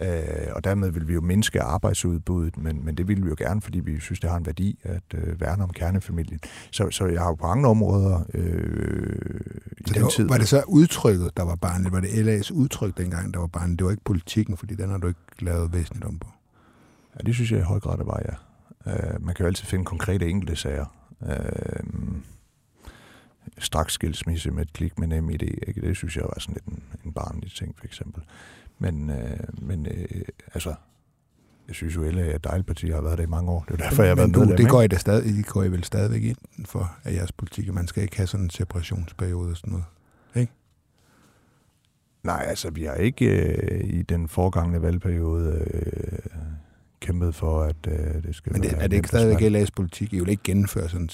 [0.00, 3.62] Øh, og dermed vil vi jo mindske arbejdsudbuddet, men, men det vil vi jo gerne,
[3.62, 6.40] fordi vi synes, det har en værdi at øh, værne om kernefamilien.
[6.70, 8.44] Så, så jeg har jo på andre områder øh,
[9.78, 10.28] i så den var, tid...
[10.28, 11.92] Var det så udtrykket, der var barnet?
[11.92, 13.78] Var det LA's udtryk dengang, der var barnet?
[13.78, 16.28] Det var ikke politikken, fordi den har du ikke lavet væsentligt om på.
[17.14, 18.34] Ja, det synes jeg i høj grad, det var, ja.
[18.92, 20.86] Øh, man kan jo altid finde konkrete enkelte sager.
[21.22, 21.84] Øh,
[23.58, 25.80] straks skilsmisse med et klik med NemID, ikke?
[25.80, 28.22] det synes jeg var sådan lidt en, en barnlig ting, for eksempel.
[28.78, 30.22] Men, øh, men øh,
[30.54, 30.74] altså,
[31.68, 33.64] jeg synes jo, at er et dejligt parti, har været det i mange år.
[33.68, 35.68] Det er derfor, jeg har været medlem, det går I, da stadig, I går I
[35.68, 39.56] vel stadigvæk ind for af jeres politik, man skal ikke have sådan en separationsperiode og
[39.56, 39.84] sådan noget,
[40.34, 40.52] ikke?
[42.22, 46.18] Nej, altså, vi har ikke øh, i den forgangne valgperiode øh,
[47.00, 48.82] kæmpet for, at øh, det skal Men det, være...
[48.82, 50.12] er det ikke stadigvæk LA's politik?
[50.12, 51.10] I vil ikke gennemføre sådan en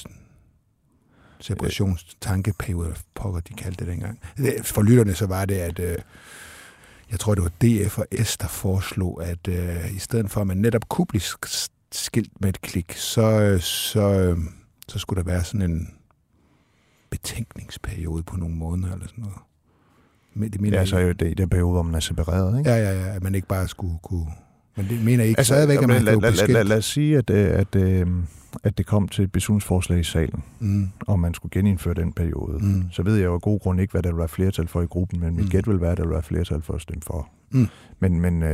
[1.40, 4.18] separationstankeperiode, pokker de kaldte det dengang.
[4.62, 5.78] For lytterne så var det, at...
[5.78, 5.98] Øh,
[7.12, 10.46] jeg tror det var DF og S, der foreslog, at øh, i stedet for at
[10.46, 11.22] man netop kunne blive
[11.92, 14.38] skilt med et klik, så, øh, så, øh,
[14.88, 15.94] så skulle der være sådan en
[17.10, 19.38] betænkningsperiode på nogle måneder eller sådan noget.
[20.34, 22.58] Men det mener ja, så er jo det i den periode, hvor man er separeret,
[22.58, 22.70] ikke?
[22.70, 24.26] Ja, ja, ja, at man ikke bare skulle kunne...
[24.76, 27.18] Men det mener I ikke altså, stadigvæk, at man lad, lad, lad, lad, os sige,
[27.18, 28.06] at, øh, at, at, øh,
[28.64, 30.88] at det kom til et beslutningsforslag i salen, mm.
[31.06, 32.84] og man skulle genindføre den periode, mm.
[32.90, 34.86] så ved jeg jo af god grund ikke, hvad der vil være flertal for i
[34.86, 35.50] gruppen, men mit mm.
[35.50, 37.28] gæt vil være, at der vil være flertal for at stemme for.
[37.50, 37.68] Mm.
[38.00, 38.50] Men, men, øh,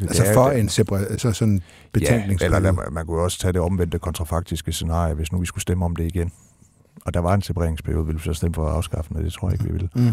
[0.00, 1.60] det, altså for er, en separa- altså sådan
[1.92, 2.54] betænkningsperiode?
[2.54, 5.62] Ja, eller lad, man kunne også tage det omvendte kontrafaktiske scenarie, hvis nu vi skulle
[5.62, 6.32] stemme om det igen.
[7.04, 9.48] Og der var en separeringsperiode, ville vi så stemme for at afskaffe det, det tror
[9.48, 9.88] jeg ikke, vi ville.
[9.94, 10.10] Mm.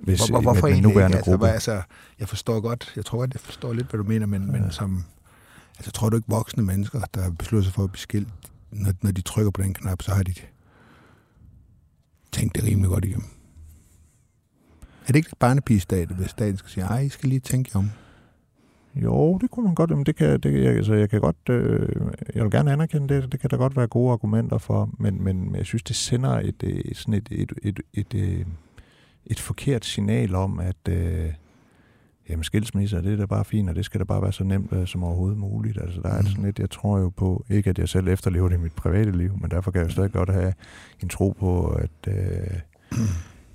[0.00, 1.16] Hvis, Hvor, hvorfor med, med egentlig ikke?
[1.16, 1.82] Altså, altså,
[2.18, 4.52] jeg forstår godt, jeg tror godt, jeg forstår lidt, hvad du mener, men, ja.
[4.52, 5.04] men som,
[5.76, 8.28] altså, tror du ikke voksne mennesker, der beslutter sig for at blive skilt,
[8.70, 10.34] når, når de trykker på den knap, så har de
[12.32, 13.28] tænkt det rimelig godt igennem.
[15.08, 17.90] Er det ikke barnepigestat, hvis staten skal sige, ej, I skal lige tænke om?
[18.94, 19.90] Jo, det kunne man godt.
[19.90, 21.88] Men det kan, det, jeg, altså, jeg kan godt, øh,
[22.34, 23.32] jeg vil gerne anerkende det.
[23.32, 26.62] Det kan der godt være gode argumenter for, men, men jeg synes, det sender et,
[26.62, 28.46] et, sådan et, et, et, et, et,
[29.28, 31.32] et forkert signal om, at øh,
[32.28, 34.72] jamen, skilsmisser, det er da bare fint, og det skal da bare være så nemt
[34.72, 35.78] øh, som overhovedet muligt.
[35.80, 36.26] Altså, der er mm.
[36.26, 39.10] sådan lidt, jeg tror jo på, ikke at jeg selv efterlever det i mit private
[39.10, 40.54] liv, men derfor kan jeg jo stadig godt have
[41.02, 42.60] en tro på, at, øh,
[42.92, 42.98] mm.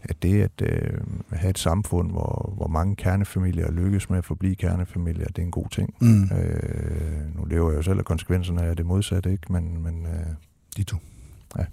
[0.04, 1.00] at det at øh,
[1.32, 5.52] have et samfund, hvor, hvor mange kernefamilier lykkes med at forblive kernefamilier, det er en
[5.52, 5.94] god ting.
[6.02, 6.24] Mm.
[6.24, 9.54] Øh, nu lever jeg jo selv af konsekvenserne af det modsatte, ikke?
[9.54, 10.26] Men, men øh,
[10.78, 10.98] de to.
[11.58, 11.66] Ja.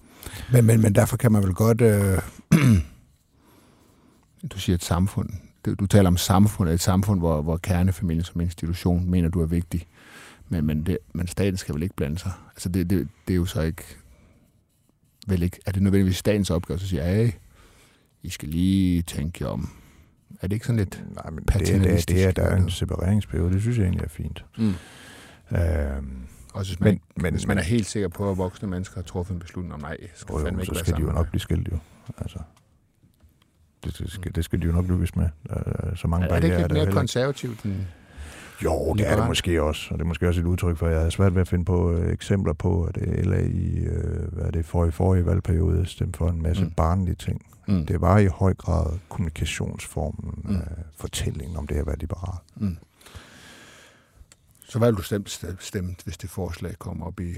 [0.53, 1.81] Men, men, men derfor kan man vel godt...
[1.81, 2.19] Øh,
[4.49, 5.31] du siger et samfund
[5.65, 9.87] du taler om samfund, et samfund, hvor, hvor kernefamilien som institution mener, du er vigtig.
[10.49, 12.33] Men, men, det, men staten skal vel ikke blande sig.
[12.51, 13.85] Altså det, det, det er jo så ikke,
[15.27, 17.35] vel ikke, er det nødvendigvis statens opgave at sige, at
[18.23, 19.71] I skal lige tænke om.
[20.41, 22.71] Er det ikke sådan lidt Nej, men det, er, det, det er, der er en
[22.71, 23.53] separeringsperiode.
[23.53, 24.45] Det synes jeg egentlig er fint.
[24.59, 24.75] Mm.
[25.57, 28.95] Øhm, og hvis man, men, men, hvis man er helt sikker på, at voksne mennesker
[28.95, 31.29] har truffet en beslutning om, nej, skal jo, fandme ikke så skal de jo nok
[31.29, 31.79] blive skilt jo.
[32.19, 32.39] Altså.
[33.85, 35.29] Det, det, skal, det skal de jo nok lykkes med.
[35.97, 37.75] Så mange er det ikke lidt mere konservativt end
[38.65, 40.93] jo, det er det måske også, og det er måske også et udtryk for, at
[40.93, 44.45] jeg har svært ved at finde på øh, eksempler på, at LA i, øh, hvad
[44.45, 46.71] er det, for i forrige valgperiode stemte for en masse mm.
[46.71, 47.47] barnlige ting.
[47.69, 47.87] Mm.
[47.87, 50.57] Det var i høj grad kommunikationsformen, mm.
[50.57, 50.63] øh,
[50.97, 52.39] fortællingen om det at være liberal.
[52.57, 52.77] Mm.
[54.69, 57.35] Så hvad vil du stemt, stemt, hvis det forslag kommer op i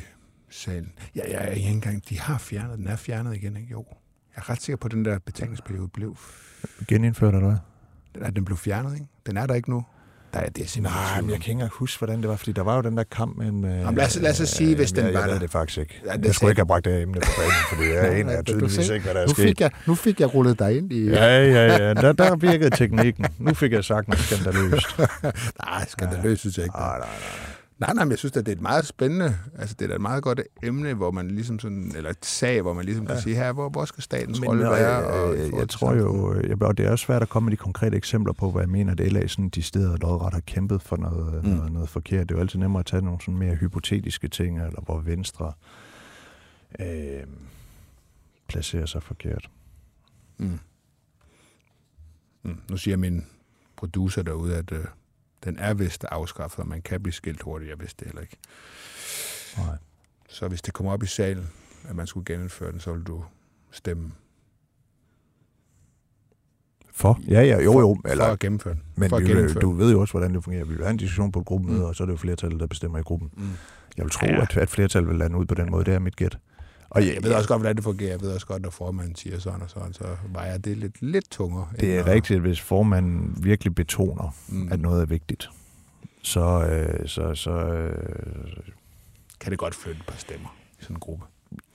[0.51, 0.93] salen?
[1.17, 3.69] Ja, ja, ja, ikke engang, de har fjernet, den er fjernet igen, ikke?
[3.71, 3.85] Jo.
[4.37, 6.17] Jeg er ret sikker på, at den der betænkningsperiode blev...
[6.89, 7.59] Genindført, eller hvad?
[8.27, 9.07] Den, den blev fjernet, ikke?
[9.27, 9.85] Den er der ikke nu.
[10.35, 12.77] der er det Nej, men jeg kan ikke huske, hvordan det var, fordi der var
[12.77, 13.65] jo den der kamp mellem...
[13.65, 15.39] Jamen, lad os, lad os sige, hvis den jeg, var jeg der.
[15.39, 16.03] det faktisk ikke.
[16.07, 18.45] Ja, det jeg skulle ikke have bragt det emne på banen, fordi jeg aner jeg
[18.45, 21.05] tydeligvis ikke, hvad der er nu fik, jeg, nu fik jeg rullet dig ind i...
[21.11, 21.95] Ja, ja, ja.
[21.95, 23.27] Der, der virkede teknikken.
[23.39, 24.99] Nu fik jeg sagt noget skandaløst.
[25.65, 26.77] Nej, skandaløst synes jeg ikke.
[26.77, 27.09] Nej, Nej, nej,
[27.87, 27.95] nej.
[27.95, 30.23] nej, men jeg synes, at det er et meget spændende, altså det er et meget
[30.23, 33.53] godt emne, hvor man ligesom sådan, eller et sag, hvor man ligesom kan sige, her,
[33.53, 35.03] hvor, hvor skal statens rolle øh, være?
[35.03, 36.49] øh, og jeg, jeg til tror jo, samfundet?
[36.49, 38.71] jeg, og det er også svært at komme med de konkrete eksempler på, hvad jeg
[38.71, 41.51] mener, at LA sådan de steder lodret har kæmpet for noget, mm.
[41.51, 42.29] noget, noget forkert.
[42.29, 45.53] Det er jo altid nemmere at tage nogle sådan mere hypotetiske ting, eller hvor Venstre
[46.81, 47.23] øh,
[48.49, 49.51] placerer sig forkert.
[50.39, 50.59] Mm.
[52.43, 52.61] Mm.
[52.71, 53.27] Nu siger min
[53.77, 54.85] producer derude, at øh,
[55.45, 57.71] den er vist afskaffet, og man kan blive skilt hurtigt.
[57.71, 58.37] Jeg vidste det heller ikke.
[59.59, 59.77] Nej.
[60.29, 61.51] Så hvis det kommer op i salen,
[61.89, 63.25] at man skulle genindføre den, så vil du
[63.71, 64.13] stemme
[66.95, 67.21] For?
[67.29, 67.99] Ja, ja, jo, jo.
[68.05, 68.83] Eller, for at gennemføre den.
[68.97, 70.65] men for at genindføre du ved jo også, hvordan det fungerer.
[70.65, 71.85] Vi vil have en diskussion på et gruppemøde, Mm.
[71.85, 73.31] og så er det jo flertallet, der bestemmer i gruppen.
[73.37, 73.43] Mm.
[73.97, 74.33] Jeg vil tro, Ja.
[74.33, 74.43] ja.
[74.43, 75.85] at, at flertallet vil lande ud på den måde.
[75.85, 76.39] Det er mit gæt.
[76.95, 78.11] Og Jeg ved også godt, hvordan det fungerer.
[78.11, 81.31] Jeg ved også godt, når formanden siger sådan og sådan, så vejer det lidt, lidt
[81.31, 81.67] tungere.
[81.81, 84.73] det er når- rigtigt, hvis formanden virkelig betoner, Mm.
[84.73, 85.51] at noget er vigtigt,
[86.23, 88.47] så, øh, så, så øh,
[89.41, 91.25] Kan det godt flytte et par stemmer i sådan en gruppe.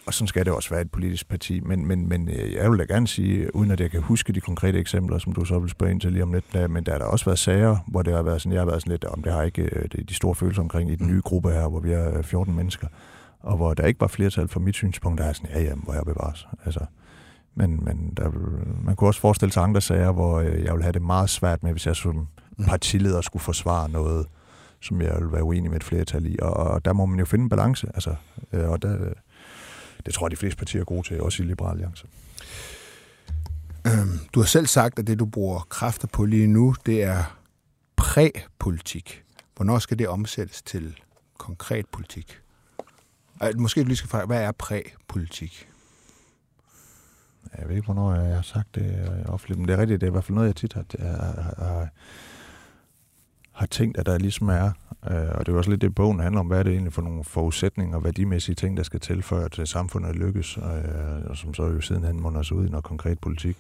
[0.06, 2.80] og sådan skal det også være et politisk parti, men, men, men øh, jeg vil
[2.80, 5.70] da gerne sige, uden at jeg kan huske de konkrete eksempler, som du så vil
[5.70, 8.02] spørge ind til lige om lidt, der, men der har der også været sager, hvor
[8.02, 10.10] det har været sådan, jeg har været sådan lidt, om det har ikke øh, det,
[10.10, 11.12] de store følelser omkring i den Mm.
[11.14, 12.88] nye gruppe her, hvor vi er øh, 14 mennesker,
[13.40, 15.94] og hvor der ikke var flertal for mit synspunkt, der er sådan, ja, ja, hvor
[15.94, 16.48] jeg bevares.
[16.66, 16.80] Altså,
[17.56, 18.32] men, men der,
[18.84, 21.64] man kunne også forestille sig andre sager, hvor øh, jeg vil have det meget svært
[21.64, 22.28] med, hvis jeg som
[22.60, 22.66] Mm.
[22.66, 24.28] partileder skulle forsvare noget,
[24.82, 26.36] som jeg vil være uenig med et flertal i.
[26.42, 27.88] Og, og der må man jo finde en balance.
[27.94, 28.16] Altså,
[28.54, 29.14] øh, og der,
[30.06, 32.08] det tror jeg, de fleste partier er gode til, også i Liberal Alliance.
[33.88, 37.38] Øhm, Du har selv sagt, at det, du bruger kræfter på lige nu, det er
[37.96, 39.24] præpolitik.
[39.56, 41.00] Hvornår skal det omsættes til
[41.38, 42.40] konkret politik?
[43.58, 45.68] Måske du lige skal frage, hvad er præpolitik?
[47.58, 50.02] Jeg ved ikke, hvornår jeg har sagt det øh, offentligt, men det er rigtigt.
[50.02, 51.88] Det er i hvert fald noget, jeg tit har, har, har,
[53.52, 54.72] har tænkt, at der ligesom er.
[55.12, 56.48] Øh, Og det er jo også lidt det, bogen handler om.
[56.48, 59.60] Hvad er det egentlig for nogle forudsætninger og værdimæssige ting, der skal til, for at
[59.60, 60.64] øh, samfundet lykkes, øh,
[61.30, 63.58] og som så jo sidenhen munder sig ud i noget konkret politik.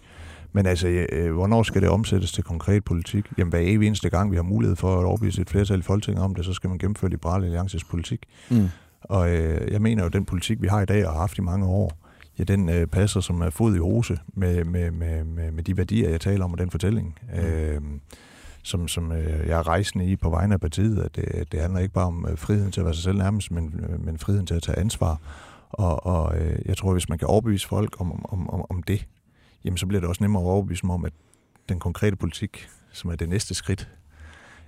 [0.53, 3.25] Men altså, øh, hvornår skal det omsættes til konkret politik?
[3.37, 6.23] Jamen, hver evig eneste gang, vi har mulighed for at overbevise et flertal i Folketinget
[6.23, 8.25] om det, så skal man gennemføre Liberale Alliances politik.
[8.49, 8.69] Mm.
[9.09, 11.37] Og øh, jeg mener jo, at den politik, vi har i dag og har haft
[11.37, 12.07] i mange år,
[12.39, 15.77] ja, den øh, passer som er fod i hose med, med, med, med, med de
[15.77, 17.39] værdier, jeg taler om, og den fortælling, mm.
[17.39, 17.81] øh,
[18.63, 20.99] som, som øh, jeg er rejsende i på vegne af partiet.
[20.99, 23.51] At det, det handler ikke bare om øh, friheden til at være sig selv nærmest,
[23.51, 25.19] men, øh, men friheden til at tage ansvar.
[25.69, 29.07] Og, og øh, jeg tror, hvis man kan overbevise folk om, om, om, om det,
[29.65, 31.13] jamen så bliver det også nemmere at overbevise dem om, at
[31.69, 33.89] den konkrete politik, som er det næste skridt,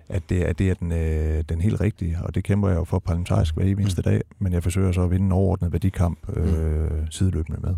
[0.09, 2.83] at det, at det er den, øh, den helt rigtige, og det kæmper jeg jo
[2.83, 6.91] for parlamentarisk hver eneste dag, men jeg forsøger så at vinde en overordnet værdikamp øh,
[7.09, 7.75] sideløbende med.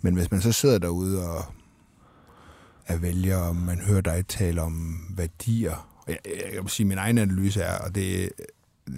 [0.00, 1.44] Men hvis man så sidder derude og
[2.86, 6.88] er vælger, og man hører dig tale om værdier, og jeg, jeg kan sige, at
[6.88, 8.30] min egen analyse er, og det,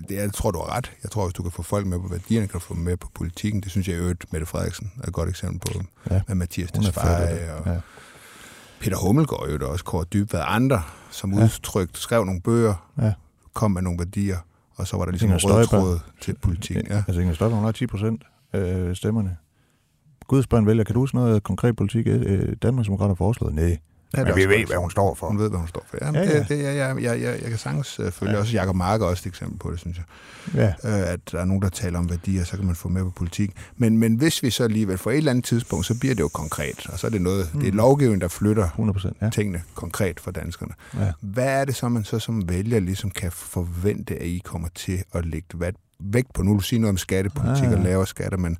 [0.08, 0.92] det jeg tror, du har ret.
[1.02, 2.96] Jeg tror, hvis du kan få folk med på værdierne, kan du få dem med
[2.96, 3.60] på politikken.
[3.60, 5.84] Det synes jeg i øvrigt, Mette Frederiksen er et godt eksempel på.
[6.10, 6.22] Ja.
[6.28, 7.50] Med Mathias det.
[7.50, 7.80] og Ja.
[8.80, 11.44] Peter Hummelgaard jo også, Kåre Dybvad, andre, som Ja.
[11.44, 13.12] udtrykt, skrev nogle bøger, Ja.
[13.54, 14.36] kom med nogle værdier,
[14.76, 15.86] og så var der ligesom en Inger rød Støjberg.
[15.86, 16.86] tråd til politikken.
[16.90, 16.96] Ja.
[17.08, 18.22] Altså Inger Støjberg, hun har 10 procent
[18.54, 19.36] øh, stemmerne.
[20.26, 23.54] Gudsbørn vælger, kan du huske noget konkret politik, øh, Danmarksdemokraterne har foreslået?
[23.54, 23.78] Nej.
[24.16, 24.68] Ja, det Men vi også ved, godt.
[24.68, 25.26] hvad hun står for.
[25.26, 25.96] Hun ved, hvad hun står for.
[26.00, 26.38] Ja, Ja, ja, ja.
[26.38, 28.30] Det, det, jeg, jeg, jeg, jeg, jeg kan sagtens uh, følge.
[28.30, 28.36] Ja.
[28.36, 28.40] Ja.
[28.40, 30.04] Også Jacob Mark er også et eksempel på det, synes jeg.
[30.84, 30.90] Ja.
[30.90, 33.10] Uh, at der er nogen, der taler om værdier, så kan man få med på
[33.10, 33.50] politik.
[33.76, 36.28] Men, men hvis vi så alligevel for et eller andet tidspunkt, så bliver det jo
[36.28, 36.86] konkret.
[36.92, 37.60] Og så er det noget, mm.
[37.60, 37.76] det er Mm.
[37.76, 39.30] lovgivning, der flytter 100 procent, ja.
[39.30, 40.72] tingene konkret for danskerne.
[40.94, 41.12] ja.
[41.20, 45.02] Hvad er det så, man så som vælger ligesom kan forvente, at I kommer til
[45.14, 46.42] at lægge vægt- vægt på?
[46.42, 47.72] Nu vil du sige noget om skattepolitik Ah.
[47.72, 48.58] og lavere skatter, men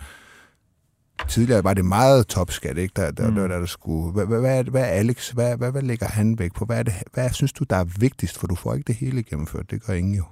[1.28, 2.92] tidligere var det meget topskat, ikke?
[2.96, 3.34] Der, der, Mm.
[3.34, 4.12] der, der, der skulle...
[4.12, 5.30] Hvad, hvad, hvad, hvad Alex?
[5.30, 6.64] Hvad, hvad, hvad lægger han vægt på?
[6.64, 8.38] Hvad, er det, hvad synes du, der er vigtigst?
[8.38, 9.70] For du får ikke det hele gennemført.
[9.70, 10.24] Det gør ingen jo.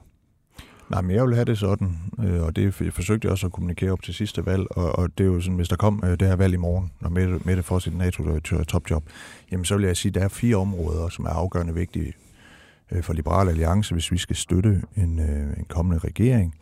[0.91, 3.53] Nej, men jeg vil have det sådan, øh, og det jeg forsøgte jeg også at
[3.53, 6.11] kommunikere op til sidste valg, og, og det er jo sådan, hvis der kom øh,
[6.11, 9.05] det her valg i morgen, når Mette, Mette får sit NATO-topjob,
[9.53, 12.13] jamen så vil jeg sige, at der er fire områder, som er afgørende vigtige
[12.93, 15.19] øh, for Liberal Alliance, hvis vi skal støtte en,
[15.59, 16.55] en kommende regering.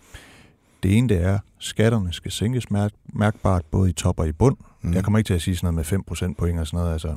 [0.82, 4.56] Det ene, det er, skatterne skal sænkes mærk- mærkbart, både i top og i bund.
[4.82, 4.94] Mm.
[4.94, 5.98] Jeg kommer ikke til at sige sådan noget med
[6.30, 7.14] 5% point og sådan noget, altså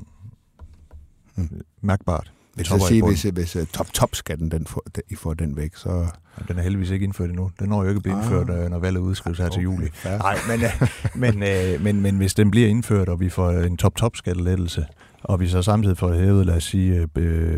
[1.38, 1.50] Mm.
[1.82, 2.32] mærkbart.
[2.54, 5.34] Hvis, top jeg og i sige, hvis, hvis uh, top-top-skatten, den får, den, I får
[5.34, 5.90] den væk, så...
[6.36, 7.52] Og Den er heldigvis ikke indført endnu.
[7.60, 8.24] Den når jo ikke at blive Ah.
[8.24, 9.88] indført, øh, når valget udskrives her til juli.
[9.94, 10.18] fair.
[10.18, 14.86] Nej, men, øh, men, men, men hvis den bliver indført, og vi får en top-top-skattelettelse,
[15.24, 17.08] og vi så samtidig får hævet, lad os sige,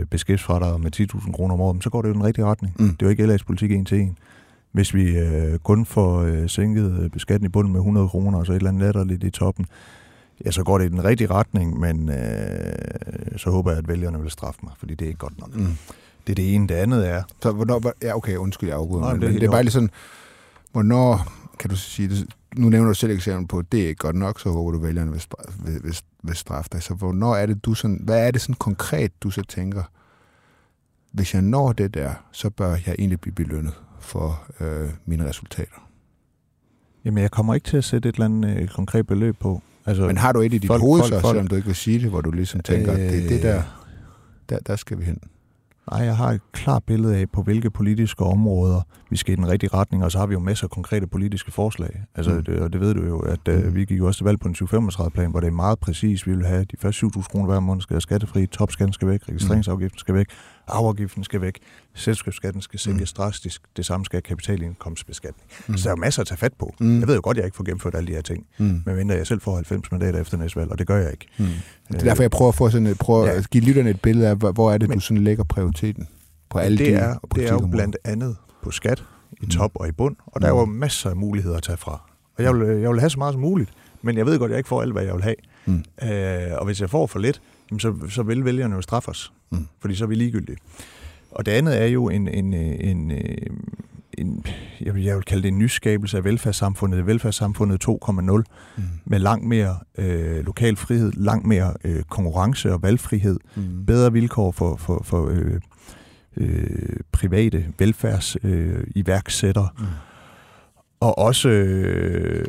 [0.05, 2.73] beskæftsfradraget med 10.000 kroner om året, så går det jo den rigtige retning.
[2.79, 2.89] Mm.
[2.89, 4.17] Det er jo ikke LA's politik en til en.
[4.77, 8.45] Hvis vi øh, kun får øh, sænket øh, beskatten i bunden med 100 kroner, og
[8.45, 9.65] så et eller andet latterligt i toppen,
[10.45, 14.21] ja, så går det i den rigtige retning, men øh, så håber jeg, at vælgerne
[14.21, 15.55] vil straffe mig, fordi det er ikke godt nok.
[15.55, 15.77] Mm.
[16.27, 16.67] Det er det ene.
[16.67, 17.23] Det andet er...
[17.41, 17.93] Så hvornår...
[18.01, 19.11] Ja, okay, undskyld, jeg afbryder.
[19.11, 19.89] Men, det, det er bare lige sådan...
[20.71, 21.27] Hvornår
[21.59, 22.25] kan du sige det?
[22.55, 24.79] Nu nævner du selv eksempel på, at det er ikke godt nok, så håber du
[24.79, 25.23] vælgerne vil,
[25.65, 26.83] vil, vil, vil straffe dig.
[26.83, 27.99] Så hvornår er det, du sådan...
[28.03, 29.83] Hvad er det sådan konkret, du så tænker,
[31.11, 35.87] hvis jeg når det der, så bør jeg egentlig blive belønnet for øh, mine resultater?
[37.05, 39.61] Jamen, jeg kommer ikke til at sætte et eller andet øh, konkret beløb på.
[39.85, 41.65] Altså, Men har du et i dit folk, hoved, folk, så, folk, selvom du ikke
[41.65, 43.63] vil sige det, hvor du ligesom tænker, øh, det er det der,
[44.49, 45.19] der, der skal vi hen?
[45.91, 49.47] Nej, jeg har et klart billede af, på hvilke politiske områder vi skal i den
[49.47, 52.03] rigtige retning, og så har vi jo masser af konkrete politiske forslag.
[52.15, 52.43] Altså, mm.
[52.43, 54.47] det, og det ved du jo, at uh, vi gik jo også til valg på
[54.47, 56.27] en 2035-plan, hvor det er meget præcis.
[56.27, 59.21] Vi vil have de første 7.000 kroner hver måned skal være skattefri, topskatten skal væk,
[59.29, 60.27] registreringsafgiften skal væk,
[60.67, 61.59] arveafgiften skal væk,
[61.93, 63.17] selskabsskatten skal sænkes mm.
[63.17, 65.49] drastisk, det samme skal kapitalindkomstbeskatning.
[65.67, 65.77] Mm.
[65.77, 66.75] Så der er jo masser at tage fat på.
[66.79, 66.99] Mm.
[66.99, 68.81] Jeg ved jo godt, at jeg ikke får gennemført alle de her ting, mm.
[68.85, 71.27] men jeg selv får 90 mandater efter næste valg, og det gør jeg ikke.
[71.37, 71.45] Mm.
[71.87, 73.37] Det er derfor, jeg prøver at, få sådan et, prøver ja.
[73.37, 76.07] at give lytterne et billede af, hvor er det, men, du sådan lægger prioriteten
[76.49, 79.49] på alle det de er, det er jo blandt andet på skat, i mm.
[79.49, 80.71] top og i bund, og der er jo mm.
[80.71, 82.01] masser af muligheder at tage fra.
[82.37, 84.53] Og jeg vil, jeg vil have så meget som muligt, men jeg ved godt, at
[84.53, 85.35] jeg ikke får alt, hvad jeg vil have.
[85.65, 85.83] Mm.
[86.03, 87.41] Øh, og hvis jeg får for lidt,
[87.79, 89.67] så, så vil vælgerne jo straffe os, mm.
[89.79, 90.57] fordi så er vi ligegyldige.
[91.31, 93.11] Og det andet er jo en, en, en,
[94.17, 94.45] en
[94.81, 97.91] jeg, vil, jeg vil kalde det en nyskabelse af velfærdssamfundet, velfærdssamfundet 2.0,
[98.77, 98.83] mm.
[99.05, 103.85] med langt mere øh, lokal frihed, langt mere øh, konkurrence og valgfrihed, mm.
[103.85, 105.59] bedre vilkår for, for, for øh,
[106.37, 109.69] øh, private velfærdsiværksættere.
[109.79, 109.91] Øh, mm.
[110.99, 112.45] Og også øh,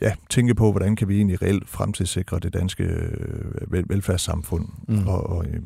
[0.00, 4.68] ja, tænke på, hvordan kan vi egentlig reelt fremtidssikre det danske øh, velfærdssamfund.
[4.88, 5.08] Mm.
[5.08, 5.60] Og, og øh,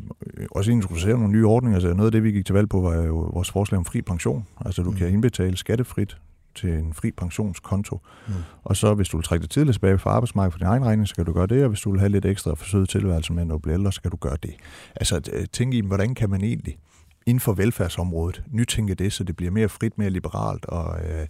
[0.51, 1.77] også introducere nogle nye ordninger.
[1.77, 4.03] Altså noget af det, vi gik til valg på, var jo vores forslag om fri
[4.03, 4.47] pension.
[4.67, 4.97] Altså du mm.
[4.97, 6.17] kan indbetale skattefrit
[6.55, 8.01] til en fri pensionskonto.
[8.29, 8.35] Mm.
[8.65, 11.09] Og så hvis du vil trække det tidligt tilbage fra arbejdsmarkedet for din egen regning,
[11.09, 13.45] så kan du gøre det, og hvis du vil have lidt ekstra forsøget tilværelse med,
[13.45, 14.55] når du bliver ældre, så kan du gøre det.
[14.97, 16.79] Altså tænk i, hvordan kan man egentlig
[17.27, 21.27] inden for velfærdsområdet nytænke det, så det bliver mere frit, mere liberalt og øh,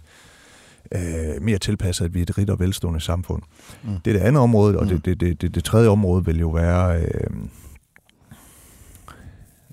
[0.91, 3.41] øh, mere tilpasset, at vi er et rigt og velstående samfund.
[3.83, 3.89] Mm.
[4.05, 4.89] Det er det andet område, og mm.
[4.89, 7.01] det, det, det, det, det tredje område vil jo være...
[7.01, 7.29] Øh,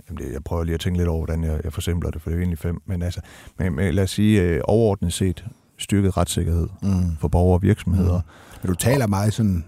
[0.09, 2.31] Jamen det, jeg prøver lige at tænke lidt over, hvordan jeg, jeg forsimpler det, for
[2.31, 2.83] det er jo egentlig fem.
[2.87, 3.21] Men, altså,
[3.59, 5.45] men, men lad os sige, øh, overordnet set
[5.79, 7.17] styrket retssikkerhed mm.
[7.21, 8.21] for borgere og virksomheder.
[8.21, 8.59] Mm.
[8.63, 9.65] Men du taler meget sådan,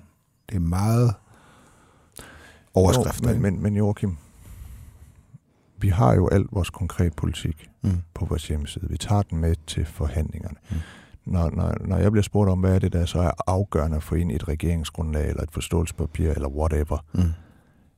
[0.48, 1.14] det er meget
[2.74, 3.30] overskrifter.
[3.30, 4.16] Jo, men, men, men Joachim,
[5.78, 8.02] vi har jo alt vores konkret politik mm.
[8.14, 8.86] på vores hjemmeside.
[8.88, 10.56] Vi tager den med til forhandlingerne.
[10.70, 10.76] Mm.
[11.26, 14.16] Når, når, når jeg bliver spurgt om, hvad er det, der så er afgørende for
[14.16, 17.22] ind i et regeringsgrundlag, eller et forståelsespapir, eller whatever, mm.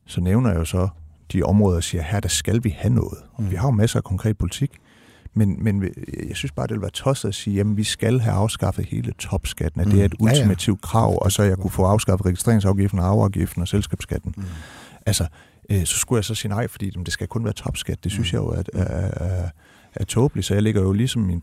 [0.07, 0.89] så nævner jeg jo så
[1.33, 3.19] de områder, og siger, her der skal vi have noget.
[3.39, 3.51] Mm.
[3.51, 4.71] Vi har jo masser af konkret politik,
[5.35, 5.83] men, men
[6.29, 9.13] jeg synes bare, det vil være tosset at sige, at vi skal have afskaffet hele
[9.13, 9.93] topskatten, at mm.
[9.93, 10.91] det er et ultimativt ja, ja.
[10.91, 14.35] krav, og så jeg kunne få afskaffet registreringsafgiften, arveafgiften og selskabsskatten.
[14.37, 14.45] Mm.
[15.07, 15.27] Altså,
[15.71, 18.05] øh, så skulle jeg så sige nej, fordi det skal kun være topskat.
[18.05, 18.37] Det synes mm.
[18.37, 19.49] jeg jo er, er, er,
[19.95, 21.43] er tåbeligt, så jeg ligger jo ligesom min,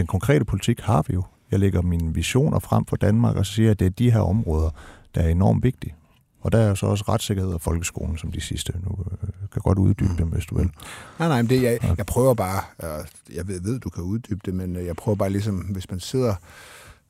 [0.00, 1.22] den konkrete politik har vi jo.
[1.50, 4.10] Jeg lægger mine visioner frem for Danmark, og så siger jeg, at det er de
[4.10, 4.70] her områder,
[5.14, 5.94] der er enormt vigtige.
[6.40, 8.72] Og der er så også retssikkerhed og folkeskolen som de sidste.
[8.72, 10.70] Nu øh, kan godt uddybe dem, hvis du vil.
[11.18, 13.04] Nej, nej, men det, jeg, jeg prøver bare, øh,
[13.36, 16.00] jeg ved, ved, du kan uddybe det, men øh, jeg prøver bare ligesom, hvis man
[16.00, 16.34] sidder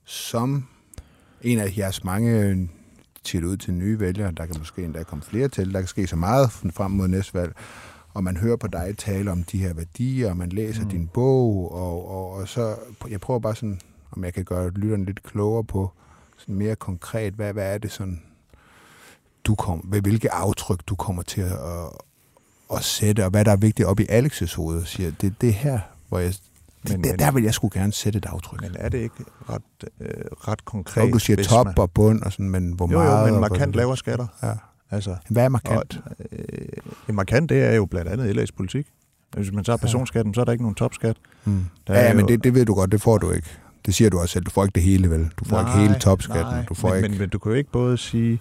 [0.05, 0.67] som
[1.43, 2.69] en af jeres mange
[3.25, 6.07] til ud til nye vælgere, der kan måske endda komme flere til, der kan ske
[6.07, 7.53] så meget frem mod næste valg,
[8.15, 10.89] og man hører på dig tale om de her værdier, og man læser mm.
[10.89, 12.77] din bog, og, og, og så,
[13.11, 13.81] jeg prøver bare sådan,
[14.13, 15.91] om jeg kan gøre lytterne lidt klogere på,
[16.37, 18.23] sådan mere konkret, hvad, hvad er det sådan,
[19.45, 21.89] du kom, hvilke aftryk du kommer til at, at,
[22.73, 25.55] at sætte, og hvad der er vigtigt op i Alex's hoved, siger, det er det
[25.55, 26.35] her, hvor jeg
[26.83, 28.61] men, der, der vil jeg sgu gerne sætte et aftryk.
[28.61, 29.63] Men er det ikke ret,
[30.01, 30.09] øh,
[30.49, 31.05] ret konkret?
[31.05, 31.79] Og du siger top man...
[31.79, 33.29] og bund, og sådan, men hvor jo, meget...
[33.29, 34.27] Jo, men markant lavere skatter.
[34.43, 34.53] Ja.
[34.91, 36.01] Altså, Hvad er markant?
[36.07, 36.13] Og,
[37.09, 38.87] øh, markant, det er jo blandt andet LA's politik.
[39.37, 41.17] Hvis man tager personskatten, så er der ikke nogen topskat.
[41.45, 41.65] Mm.
[41.89, 43.49] ja, ja, men det, det ved du godt, det får du ikke.
[43.87, 44.45] Det siger du også selv.
[44.45, 45.31] Du får ikke det hele, vel?
[45.37, 46.55] Du får nej, ikke hele topskatten.
[46.55, 47.09] Nej, du får men, ikke...
[47.09, 48.41] men, men du kan jo ikke både sige,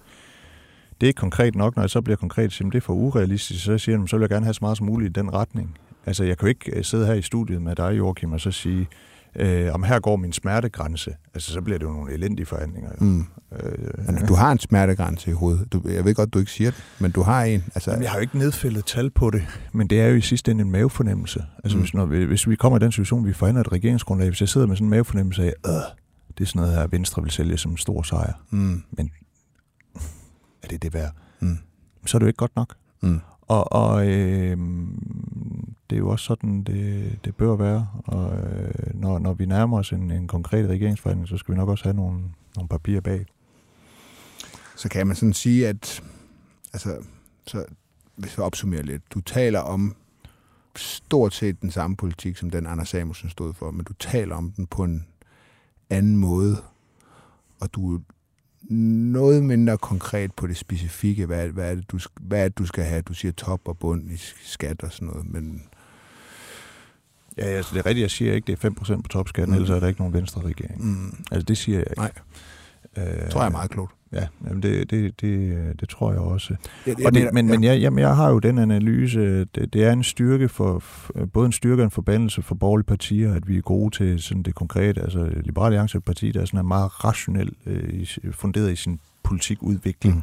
[1.00, 3.64] det er ikke konkret nok, når jeg så bliver konkret, så det er for urealistisk,
[3.64, 5.78] så siger jeg, så vil jeg gerne have så meget som muligt i den retning.
[6.06, 8.50] Altså, jeg kan jo ikke øh, sidde her i studiet med dig, Joachim, og så
[8.50, 8.88] sige,
[9.36, 11.14] øh, om her går min smertegrænse.
[11.34, 12.90] Altså, så bliver det jo nogle elendige forhandlinger.
[12.98, 13.26] Mm.
[13.52, 15.72] Øh, men du har en smertegrænse i hovedet.
[15.72, 17.64] Du, jeg ved godt, du ikke siger det, men du har en.
[17.74, 20.20] Altså, Jamen, jeg har jo ikke nedfældet tal på det, men det er jo i
[20.20, 21.44] sidste ende en mavefornemmelse.
[21.64, 21.82] Altså, mm.
[21.82, 24.66] hvis, når, hvis vi kommer i den situation, vi forhandler et regeringsgrundlag, hvis jeg sidder
[24.66, 25.72] med sådan en mavefornemmelse af, øh,
[26.38, 28.32] det er sådan noget her, Venstre vil sælge som en stor sejr.
[28.50, 28.82] Mm.
[28.90, 29.10] Men
[30.62, 31.12] er det det værd?
[31.40, 31.58] Mm.
[32.06, 32.74] så er det jo ikke godt nok.
[33.02, 33.20] Mm.
[33.50, 34.58] Og, og øh,
[35.90, 37.88] det er jo også sådan, det, det bør være.
[38.04, 41.68] Og øh, når, når vi nærmer os en, en konkret regeringsforhandling, så skal vi nok
[41.68, 42.22] også have nogle,
[42.56, 43.26] nogle papirer bag.
[44.76, 46.02] Så kan man sådan sige, at
[46.72, 46.96] altså,
[47.46, 47.64] så,
[48.16, 49.96] hvis vi opsummerer lidt, du taler om
[50.76, 54.52] stort set den samme politik, som den Anders Samuelsen stod for, men du taler om
[54.52, 55.06] den på en
[55.90, 56.56] anden måde,
[57.60, 58.00] og du
[58.68, 62.66] noget mindre konkret på det specifikke, hvad, hvad, er det, du, hvad er det, du
[62.66, 63.02] skal have?
[63.02, 65.62] Du siger top og bund i skat og sådan noget, men...
[67.38, 69.54] Ja, altså det er rigtigt, jeg siger ikke, det er 5% på topskatten, mm.
[69.62, 70.84] ellers er der ikke nogen venstre regering.
[70.86, 72.00] Mm, Altså det siger jeg ikke.
[72.00, 72.12] nej,
[72.96, 73.94] Øh, tror jeg er meget klogt.
[74.12, 76.54] Ja, jamen det, det, det, det tror jeg også.
[76.86, 79.92] Ja, Og det, men, men jeg, jamen, jeg har jo den analyse, det, det er
[79.92, 80.82] en styrke for,
[81.32, 84.42] både en styrke og en forbandelse for borgerlige partier, at vi er gode til sådan
[84.42, 85.02] det konkrete.
[85.02, 88.76] Altså Liberale Alliance er et parti, der er sådan er meget rationelt øh, funderet i
[88.76, 90.14] sin politikudvikling.
[90.16, 90.22] Mm.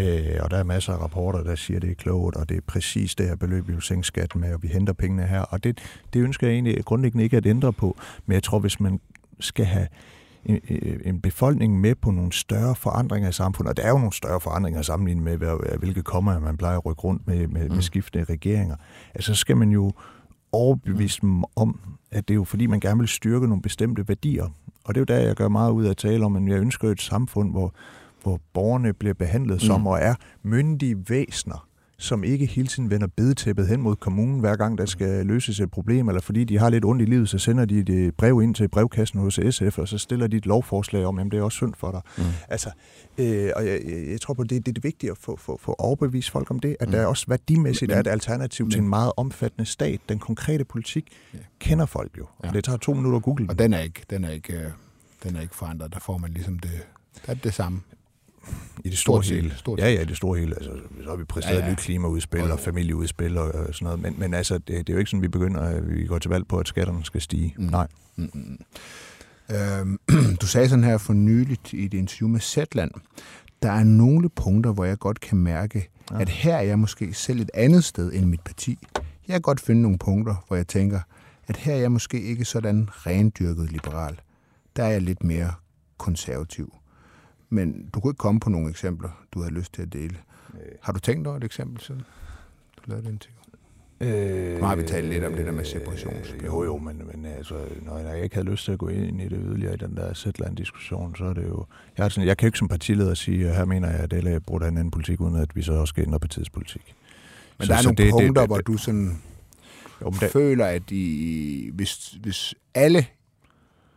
[0.00, 2.56] Øh, og der er masser af rapporter, der siger, at det er klogt, og det
[2.56, 5.40] er præcis det her beløb, vi vil sænke skatten med, og vi henter pengene her.
[5.40, 5.78] Og det,
[6.12, 7.96] det ønsker jeg egentlig grundlæggende ikke at ændre på.
[8.26, 9.00] Men jeg tror, hvis man
[9.40, 9.86] skal have
[10.46, 10.60] en,
[11.04, 14.40] en befolkning med på nogle større forandringer i samfundet, og der er jo nogle større
[14.40, 17.82] forandringer sammenlignet med, hvad- hvilke kommer man plejer at rykke rundt med, med, med Mm.
[17.82, 18.76] skiftende regeringer,
[19.14, 19.92] altså så skal man jo
[20.52, 21.80] overbevise dem om,
[22.10, 24.44] at det er jo fordi, man gerne vil styrke nogle bestemte værdier.
[24.84, 26.58] Og det er jo der, jeg gør meget ud af at tale om, at jeg
[26.60, 27.74] ønsker et samfund, hvor,
[28.22, 29.86] hvor borgerne bliver behandlet som Mm.
[29.86, 31.66] og er myndige væsener,
[31.98, 35.70] som ikke hele tiden vender bedetæppet hen mod kommunen, hver gang der skal løses et
[35.70, 38.54] problem, eller fordi de har lidt ondt i livet, så sender de et brev ind
[38.54, 41.56] til brevkassen hos SF, og så stiller de et lovforslag om, at det er også
[41.56, 42.00] synd for dig.
[42.18, 42.24] Mm.
[42.48, 42.70] Altså,
[43.18, 43.80] øh, og jeg,
[44.10, 46.60] jeg, tror på, det, det er det vigtige at få, få, få overbevist folk om
[46.60, 46.92] det, at Mm.
[46.92, 50.00] der også værdimæssigt Men- er et alternativ til men- en meget omfattende stat.
[50.08, 51.38] Den konkrete politik Ja.
[51.58, 52.48] kender folk jo, Ja.
[52.48, 53.72] og det tager to minutter at google Og den.
[53.72, 54.70] er ikke, den er ikke, øh,
[55.24, 55.92] den er ikke forandret.
[55.94, 56.70] Der får man ligesom det,
[57.26, 57.80] der er det samme.
[58.84, 59.54] I det store hele.
[59.56, 60.54] stort ja, ja, i det store hele.
[60.54, 60.70] Altså,
[61.04, 64.34] så har vi præsteret Ja, ja, nyt klimaudspil og familieudspil og sådan noget, men, men
[64.34, 66.58] altså, det, det er jo ikke sådan, vi begynder, at vi går til valg på,
[66.58, 67.54] at skatterne skal stige.
[67.58, 67.64] Mm.
[67.64, 67.70] Mm.
[67.70, 67.86] Nej.
[68.16, 68.58] Mm, mm.
[69.56, 69.98] Øhm,
[70.40, 72.90] du sagde sådan her for nyligt i et interview med Zetland,
[73.62, 75.88] der er nogle punkter, hvor jeg godt kan mærke.
[76.10, 76.20] Ja.
[76.20, 78.78] at her er jeg måske selv et andet sted end mit parti.
[79.28, 81.00] Jeg kan godt finde nogle punkter, hvor jeg tænker,
[81.46, 84.20] at her er jeg måske ikke sådan rendyrket liberal.
[84.76, 85.52] Der er jeg lidt mere
[85.98, 86.72] konservativ.
[87.50, 90.16] Men du kunne ikke komme på nogle eksempler, du havde lyst til at dele.
[90.82, 92.00] Har du tænkt over et eksempel siden
[92.76, 93.32] du lavede det interview?
[94.00, 96.44] Øh, Nu har vi talt lidt om det der med separationsspil.
[96.44, 99.24] Jo, jo, men, men altså, når jeg ikke havde lyst til at gå ind i
[99.28, 101.64] det yderligere i den der Zetland-diskussion, så er det jo...
[101.98, 104.38] Jeg, er sådan, jeg kan ikke som partileder sige, at her mener jeg, at LA
[104.38, 106.94] bruger en anden politik, uden at vi så også skal ændre partiets politik.
[107.58, 109.18] Men Så- der er så nogle det- punkter, det- hvor det- du sådan
[110.02, 110.28] Jo, men der...
[110.28, 113.06] føler, at de, hvis, hvis alle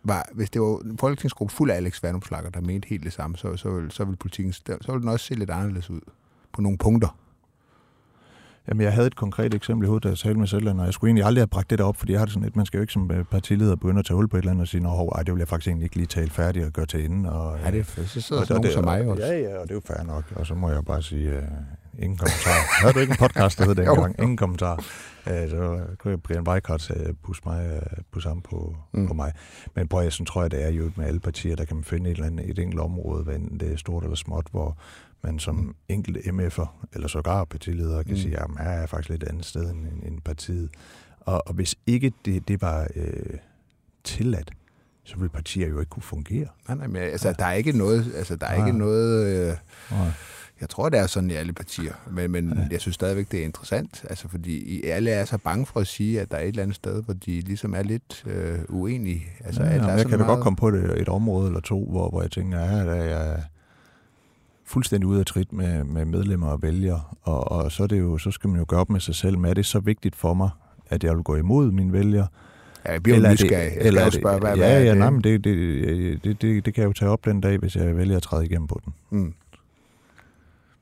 [0.03, 3.37] var, hvis det var en folketingsgruppe fuld af Alex Vandomslager, der mente helt det samme,
[3.37, 6.01] så, så, vil, så, vil politikken, så vil den også se lidt anderledes ud
[6.53, 7.17] på nogle punkter.
[8.67, 10.93] Jamen, jeg havde et konkret eksempel i hovedet, da jeg talte med Zetland, og jeg
[10.93, 12.77] skulle egentlig aldrig have bragt det op, fordi jeg har det sådan lidt, man skal
[12.77, 14.81] jo ikke som øh, partileder begynde at tage hul på et eller andet og sige,
[14.81, 17.31] nå, ej, det vil jeg faktisk egentlig ikke lige tale færdigt og gøre til ende.
[17.31, 19.23] Og, Ja, det er så sidder og, sådan nogen det, som mig også.
[19.23, 20.23] Ja, ja, og det er jo fair nok.
[20.35, 21.43] Og så må jeg bare sige, uh,
[21.99, 22.81] ingen kommentar.
[22.81, 24.15] Havde du ikke en podcast, der hed det engang?
[24.19, 24.75] Ingen kommentar.
[25.25, 29.07] Uh, så kunne Brian Weikart uh, pusse mig uh, pusse ham på, Mm.
[29.07, 29.33] på mig.
[29.75, 31.83] Men prøv, jeg sådan tror jeg, det er jo med alle partier, der kan man
[31.83, 34.77] finde et eller andet, et enkelt område, hvad enten det er stort eller småt, hvor
[35.23, 35.75] man som Mm.
[35.89, 38.17] enkelt MF'er, eller sågar partileder, kan Mm.
[38.17, 40.69] sige, at her er jeg faktisk lidt andet sted end, end partiet.
[41.19, 43.37] Og, og hvis ikke det, det var øh,
[44.03, 44.51] tilladt,
[45.03, 46.47] så ville partier jo ikke kunne fungere.
[46.67, 48.67] Nej, nej, men altså, der er ikke noget, altså, der er Nej.
[48.67, 49.53] ikke noget, øh,
[49.91, 50.07] Nej.
[50.61, 52.67] Jeg tror, det er sådan i alle partier, men, men Ja.
[52.71, 55.87] jeg synes stadigvæk, det er interessant, altså, fordi I alle er så bange for at
[55.87, 59.23] sige, at der er et eller andet sted, hvor de ligesom er lidt øh, uenige.
[59.45, 61.85] Altså, ja, er jeg kan da meget- godt komme på det, et område eller to,
[61.89, 63.43] hvor, hvor jeg tænker, ja, der er jeg
[64.65, 68.17] fuldstændig ude af trit med, med medlemmer og vælgere, og, og så, er det jo,
[68.17, 70.33] så skal man jo gøre op med sig selv, men er det så vigtigt for
[70.33, 70.49] mig,
[70.89, 72.27] at jeg vil gå imod mine vælgere?
[72.85, 73.51] Ja, jeg bliver jo er det-.
[73.51, 74.97] Jeg eller er det- spørge, hvad, ja, hvad ja, det?
[74.97, 77.75] nej, men det, det, det, det, det kan jeg jo tage op den dag, hvis
[77.75, 78.93] jeg vælger at træde igennem på den.
[79.09, 79.33] Mm.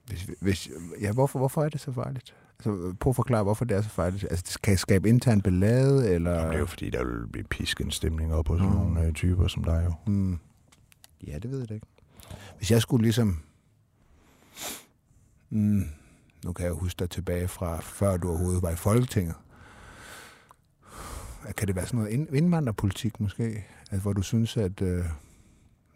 [0.07, 0.69] Hvis, hvis,
[1.01, 2.35] ja, hvorfor, hvorfor er det så farligt?
[2.59, 4.23] Altså, prøv at forklare, hvorfor det er så farligt.
[4.29, 6.31] Altså, det skal skabe intern ballade, eller...
[6.31, 8.67] Jamen, det er jo fordi, der vil blive pisket en stemning op hos Mm.
[8.67, 10.11] nogle øh, typer som dig jo.
[10.11, 10.39] Mm.
[11.27, 11.87] Ja, det ved jeg da ikke.
[12.57, 13.39] Hvis jeg skulle ligesom...
[15.49, 15.83] Mm,
[16.45, 19.35] nu kan jeg huske dig tilbage fra før du overhovedet var i Folketinget.
[21.57, 23.65] Kan det være sådan noget ind- indvandrerpolitik måske?
[23.91, 24.81] Altså, hvor du synes, at...
[24.81, 25.05] Øh,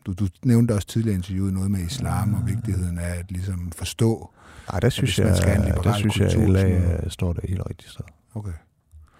[0.06, 3.72] du, du nævnte også tidligere i interviewet noget med islam og vigtigheden af at ligesom
[3.72, 4.32] forstå.
[4.74, 6.60] Ej, der synes hvis man jeg, skal have en liberal der synes jeg, kultur, LA
[6.62, 7.04] sådan noget.
[7.06, 8.06] øh, står der helt rigtigt sted.
[8.36, 8.52] Okay.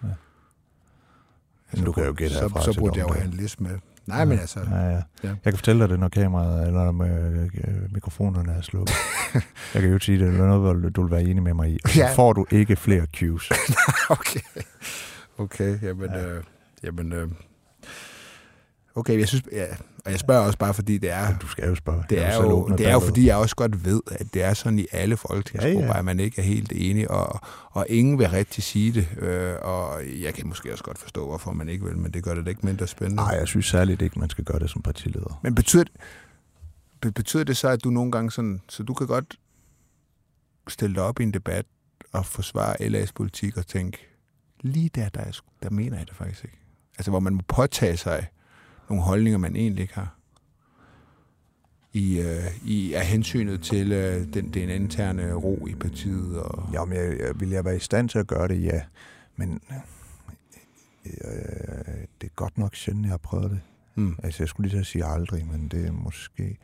[0.02, 0.08] Ja.
[1.76, 3.62] Ja, du kan jo gætte så, herfra så til burde jeg jo have en liste
[3.62, 3.70] med
[4.06, 4.60] Nej, men altså...
[4.70, 4.90] Ja, ja.
[4.90, 5.02] Ja.
[5.28, 8.94] Jeg kan fortælle dig det, når kameraet eller med, øh, mikrofonerne er slukket.
[9.74, 11.78] jeg kan jo sige, det er noget, du vil være enig med mig i.
[11.84, 12.14] Og så Ja.
[12.14, 13.50] får du ikke flere cues.
[14.10, 14.40] okay.
[15.38, 16.10] Okay, jamen...
[16.10, 16.26] Ja.
[16.28, 16.42] Øh,
[16.82, 17.28] jamen øh,
[18.94, 19.44] okay, jeg synes...
[19.52, 19.66] Ja,
[20.04, 21.38] og jeg spørger også bare, fordi det er...
[21.38, 22.04] Du skal jo spørge.
[22.10, 24.78] Det er, jo, det er jo fordi, jeg også godt ved, at det er sådan
[24.78, 27.40] i alle folketingsgrupper, Ja, ja, at man ikke er helt enig, og,
[27.70, 29.08] og ingen vil rigtig sige det.
[29.18, 32.34] Øh, og jeg kan måske også godt forstå, hvorfor man ikke vil, men det gør
[32.34, 33.22] det da ikke mindre spændende.
[33.22, 35.40] Nej, jeg synes særligt ikke, man skal gøre det som partileder.
[35.42, 35.84] Men betyder,
[37.00, 39.36] be- betyder det så, at du nogle gange sådan, så du kan godt
[40.68, 41.66] stille dig op i en debat
[42.12, 43.98] og forsvare LA's politik og tænke,
[44.60, 46.58] lige der, der, er, der mener jeg det faktisk ikke.
[46.98, 48.26] Altså, hvor man må påtage sig
[48.92, 50.16] nogle holdninger, man egentlig ikke har.
[51.92, 56.40] I, øh, i af hensynet til øh, den, den interne ro i partiet.
[56.40, 58.62] Og, Ja, men jeg, jeg, vil jeg være i stand til at gøre det?
[58.62, 58.80] Ja.
[59.36, 59.60] Men
[61.06, 61.12] øh,
[62.20, 63.60] det er godt nok sjældent, jeg har prøvet det.
[63.94, 64.16] mm.
[64.22, 66.56] Altså, jeg skulle lige at sige aldrig, men det er måske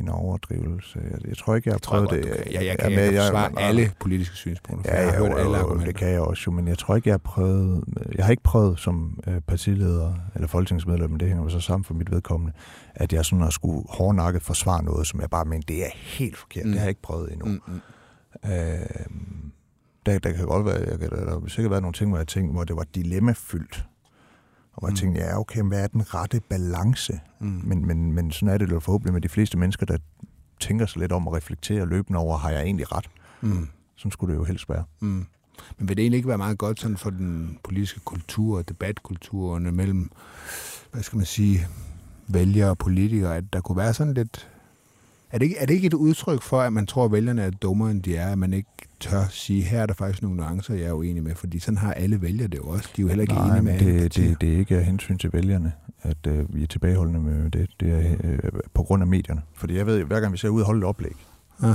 [0.00, 0.98] en overdrivelse.
[1.10, 2.52] Jeg, jeg tror ikke, jeg har Jeg jeg prøvet det.
[2.52, 5.38] Jeg, jeg, kan, jeg, kan jeg- forsvare alle politiske synspunkter, Ja, jeg har ja, hørt
[5.40, 5.86] alle argumenter.
[5.86, 7.84] det kan jeg også men jeg tror ikke, jeg har prøvet,
[8.14, 11.84] jeg har ikke prøvet som øh, partileder eller folketingsmedlem, men det hænger jo så sammen
[11.84, 12.52] for mit vedkommende,
[12.94, 16.36] at jeg sådan har skulle hårdnakket forsvare noget, som jeg bare mener, det er helt
[16.36, 16.64] forkert.
[16.64, 16.70] Mm.
[16.70, 17.46] Det har jeg ikke prøvet endnu.
[17.46, 18.50] Mm, mm.
[18.50, 18.78] Øh,
[20.06, 22.26] der, der kan godt være, jeg kan, der har sikkert været nogle ting, hvor jeg
[22.28, 23.84] tænkte, hvor det var dilemmafyldt.
[24.72, 24.96] Og jeg Mm.
[24.96, 27.20] tænkte, ja, okay, hvad er den rette balance?
[27.40, 27.46] Mm.
[27.64, 29.98] Men, men, men sådan er det jo forhåbentlig med de fleste mennesker, der
[30.60, 33.10] tænker sig lidt om at reflektere løbende over, har jeg egentlig ret?
[33.40, 33.68] Mm.
[33.96, 34.84] Sådan skulle det jo helst være.
[35.00, 35.26] Mm.
[35.78, 39.76] Men vil det egentlig ikke være meget godt sådan for den politiske kultur og debatkulturen
[39.76, 40.10] mellem,
[40.92, 41.66] hvad skal man sige,
[42.28, 44.48] vælgere og politikere, at der kunne være sådan lidt...
[45.32, 47.50] Er det, ikke, er det ikke et udtryk for, at man tror, at vælgerne er
[47.50, 48.68] dummere, end de er, at man ikke
[49.00, 51.92] tør sige, her er der faktisk nogle nuancer, jeg er uenig med, fordi sådan har
[51.92, 52.88] alle vælgere det jo også.
[52.96, 54.28] De er jo heller ikke Nej, enige med det, partier.
[54.28, 55.72] det, det er ikke af hensyn til vælgerne,
[56.02, 57.70] at øh, vi er tilbageholdende med det.
[57.80, 58.38] Det er øh,
[58.74, 59.42] på grund af medierne.
[59.54, 61.12] Fordi jeg ved, hver gang vi ser ud og holde et oplæg,
[61.62, 61.74] Ja.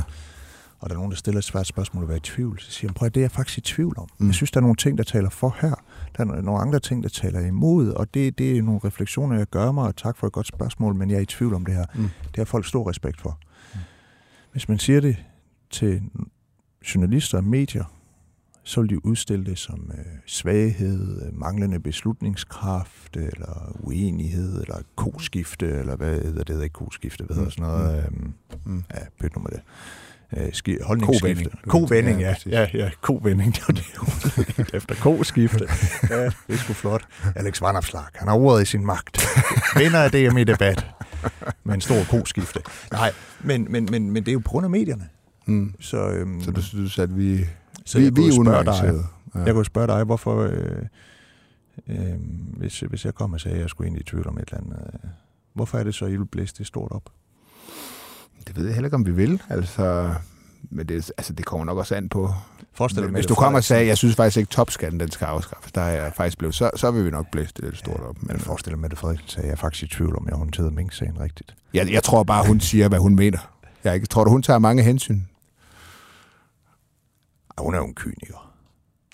[0.80, 2.89] og der er nogen, der stiller et svært spørgsmål og være i tvivl, så siger
[2.89, 4.08] jeg, prøv at det er jeg faktisk i tvivl om.
[4.18, 4.26] Mm.
[4.28, 5.74] Jeg synes, der er nogle ting, der taler for her.
[6.18, 9.47] Der er nogle andre ting, der taler imod, og det, det er nogle refleksioner, jeg
[9.47, 11.74] gør mig, og tak for et godt spørgsmål, men jeg er i tvivl om det
[11.76, 11.86] her.
[11.95, 12.01] Mm.
[12.24, 13.39] Det har folk stor respekt for.
[14.52, 15.18] Hvis man siger det
[15.72, 16.02] til
[16.95, 17.84] journalister og medier,
[18.64, 25.68] så vil de udstille det som øh, svaghed, øh, manglende beslutningskraft, eller uenighed, eller koskifte,
[25.68, 26.50] eller hvad hedder det?
[26.50, 28.04] Hedder ikke koskifte, hvad hedder sådan noget?
[28.06, 28.34] Øhm,
[28.66, 28.84] Mm.
[28.93, 29.62] ja, pyt nu med det.
[30.38, 31.50] Øh, ski, holdningsskifte.
[31.68, 32.20] Kovending.
[32.20, 32.68] Ja, ja.
[32.74, 35.68] Ja, kovending, det var det efter koskifte.
[36.10, 37.08] Ja, det er sgu flot.
[37.36, 39.28] Alex Vanopslag, han har ordet i sin magt.
[39.78, 40.86] Vinder af DM i debat.
[41.63, 42.59] Med en stor koskifte.
[42.91, 45.09] Nej, men, men, men, men det er jo på grund af medierne.
[45.45, 45.74] Mm.
[45.80, 47.45] Så, øhm, Så du synes, at vi,
[47.86, 49.05] så vi, jeg vi er unuancerede?
[49.36, 49.39] Ja.
[49.39, 50.82] jeg kunne spørge dig, hvorfor, øh,
[51.88, 51.97] øh,
[52.57, 54.57] hvis, hvis jeg kom og sagde, at jeg skulle ind i tvivl om et eller
[54.57, 55.09] andet, øh,
[55.53, 57.09] hvorfor er det så, at I vil blæse det stort op?
[58.47, 59.41] Det ved jeg heller ikke, om vi vil.
[59.49, 60.13] Altså,
[60.70, 62.34] men det, altså, det kommer nok også an på.
[62.74, 65.72] Forestil dig, hvis du kommer og sagde, jeg synes faktisk ikke, topskatten den skal afskaffes,
[65.72, 68.15] der er jeg faktisk blevet, så, så vil vi nok blæse det lidt stort op.
[68.22, 70.72] Men Men forestil dig, Mette Frederiksen sagde, jeg er faktisk i tvivl om, jeg håndterede
[70.72, 71.55] Mink-sagen rigtigt.
[71.74, 73.53] jeg, jeg tror bare, hun siger, hvad hun mener.
[73.84, 75.22] Jeg ikke, tror du, hun tager mange hensyn?
[77.57, 78.53] Ej, hun er jo en kyniker.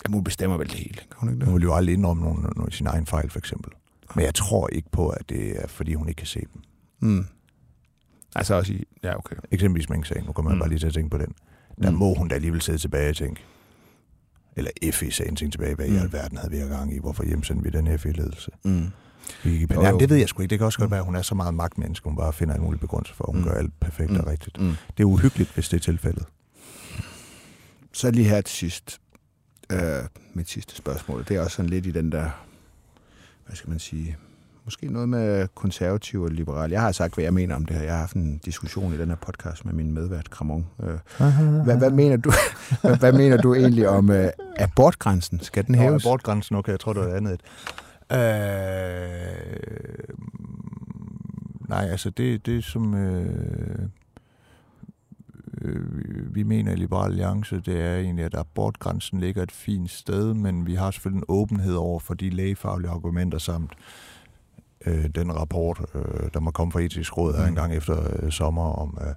[0.04, 0.94] Jamen, hun bestemmer vel det hele.
[0.94, 1.46] Kan hun ikke det?
[1.48, 3.72] Hun vil jo aldrig indrømme nogle, nogle sin egen fejl, for eksempel.
[4.14, 6.62] Men jeg tror ikke på, at det er, fordi hun ikke kan se dem.
[7.00, 7.26] Mm.
[8.34, 8.84] Altså også i...
[9.02, 9.36] Ja, okay.
[9.50, 10.60] Eksempelvis Mink-sagen, nu kommer jeg Mm.
[10.60, 11.34] bare lige til at tænke på den.
[11.82, 11.96] Der Mm.
[11.96, 13.44] må hun da alligevel sidde tilbage og tænke,
[14.56, 15.96] eller FE-sagen tænke tilbage, hvad i Mm.
[15.98, 16.98] alverden havde vi i gang i?
[16.98, 18.50] Hvorfor hjemsendte vi den FE-ledelse?
[18.64, 18.86] Mm.
[19.44, 19.98] Jo.
[19.98, 20.50] det ved jeg sgu ikke.
[20.50, 22.62] Det kan også godt være, at hun er så meget magtmenneske, hun bare finder en
[22.62, 23.48] mulig begrundelse for, at hun Mm.
[23.48, 24.16] gør alt perfekt Mm.
[24.16, 24.60] og rigtigt.
[24.60, 24.74] Mm.
[24.96, 26.24] Det er uhyggeligt, hvis det er tilfældet.
[27.92, 29.00] Så lige her til sidst.
[29.72, 29.78] Øh,
[30.34, 31.24] mit sidste spørgsmål.
[31.28, 32.30] Det er også sådan lidt i den der...
[33.46, 34.16] Hvad skal man sige?
[34.64, 36.70] Måske noget med konservativ og liberal.
[36.70, 37.82] Jeg har sagt, hvad jeg mener om det her.
[37.82, 40.66] Jeg har haft en diskussion i den her podcast med min medvært, Kramon.
[40.82, 40.98] Øh,
[41.64, 42.32] hvad, hvad, mener du,
[42.80, 45.40] hvad, hvad mener du egentlig om øh, abortgrænsen?
[45.40, 46.06] Skal den Nå, hæves?
[46.06, 47.32] abortgrænsen, okay, jeg tror, det var andet.
[47.32, 47.40] et.
[48.12, 48.18] Øh,
[51.68, 53.78] nej, altså det, det som øh,
[55.60, 60.34] øh, vi mener i Liberal Alliance, det er egentlig, at abortgrænsen ligger et fint sted,
[60.34, 63.72] men vi har selvfølgelig en åbenhed over for de lægefaglige argumenter samt
[64.86, 66.00] øh, den rapport, øh,
[66.34, 67.48] der må komme fra etisk råd her Mm.
[67.48, 69.12] en gang efter øh, sommer, om, øh,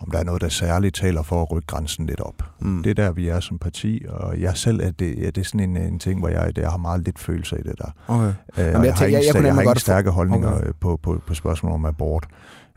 [0.00, 2.42] om der er noget, der særligt taler for at rykke grænsen lidt op.
[2.60, 2.82] Mm.
[2.82, 5.44] Det er der, vi er som parti, og jeg selv er det, ja, det er
[5.44, 7.90] sådan en, en ting, hvor jeg, jeg har meget lidt følelser i det der.
[8.08, 8.24] Okay.
[8.26, 10.60] Øh, jeg og jeg, jeg- jeg jeg, jeg, har ikke stærke holdninger Okay.
[10.60, 10.72] okay.
[10.80, 12.26] på, på, på spørgsmål om abort.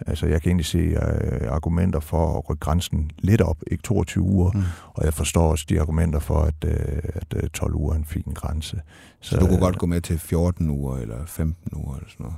[0.08, 4.24] Altså, jeg kan egentlig se øh, argumenter for at rykke grænsen lidt op, ikke 22
[4.24, 4.62] uger, Mm.
[4.94, 8.06] og jeg forstår også de argumenter for, at, øh, at øh, 12 uger er en
[8.06, 8.82] fin grænse.
[9.20, 12.24] Så du kunne øh, godt gå med til 14 uger eller 15 uger eller sådan
[12.24, 12.38] noget?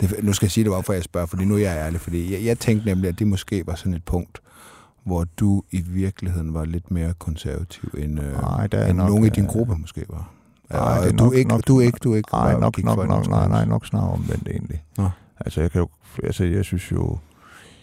[0.00, 2.00] Det, nu skal jeg sige det, hvorfor jeg spørger, fordi nu er jeg ærlig.
[2.00, 4.38] Fordi jeg, jeg tænkte nemlig, at det måske var sådan et punkt,
[5.04, 9.08] hvor du i virkeligheden var lidt mere konservativ, end, øh, Nej, der er end nok,
[9.08, 10.30] nogen i din øh, gruppe måske var.
[10.70, 12.28] Nej, du, nok- ikke, nok- du ikke, du ikke.
[12.32, 14.82] Nej, nok, nok, nok, nej, nej, nok snarere omvendt egentlig.
[14.96, 15.08] Nå.
[15.40, 15.88] Altså, jeg kan jo,
[16.22, 17.18] altså, jeg synes jo,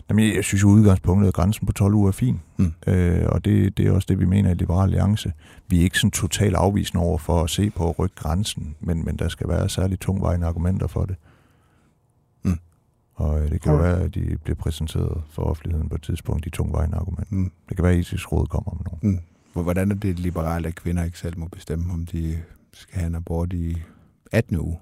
[0.10, 2.42] jamen, jeg synes jo udgangspunktet, grænsen på 12 uger er fin.
[2.58, 2.74] Mm.
[2.88, 5.34] Øh, og det, det er også det, vi mener i Liberal Alliance.
[5.68, 9.06] Vi er ikke sådan totalt afvisende over for at se på at rykke grænsen, men,
[9.06, 11.16] men der skal være særligt tungvejende argumenter for det.
[12.44, 12.60] Mm.
[13.16, 13.98] Og øh, det kan jo Alright.
[13.98, 17.36] være, at de bliver præsenteret for offentligheden på et tidspunkt, de tungvejende argumenter.
[17.36, 17.52] Mm.
[17.70, 19.18] Det kan være, at etisk råd kommer med nogle.
[19.18, 19.24] Mm.
[19.54, 22.38] Hvor- Hvordan er det liberalt, at kvinder ikke selv må bestemme, om de
[22.74, 23.78] skal have en abort i
[24.32, 24.78] 18 uge,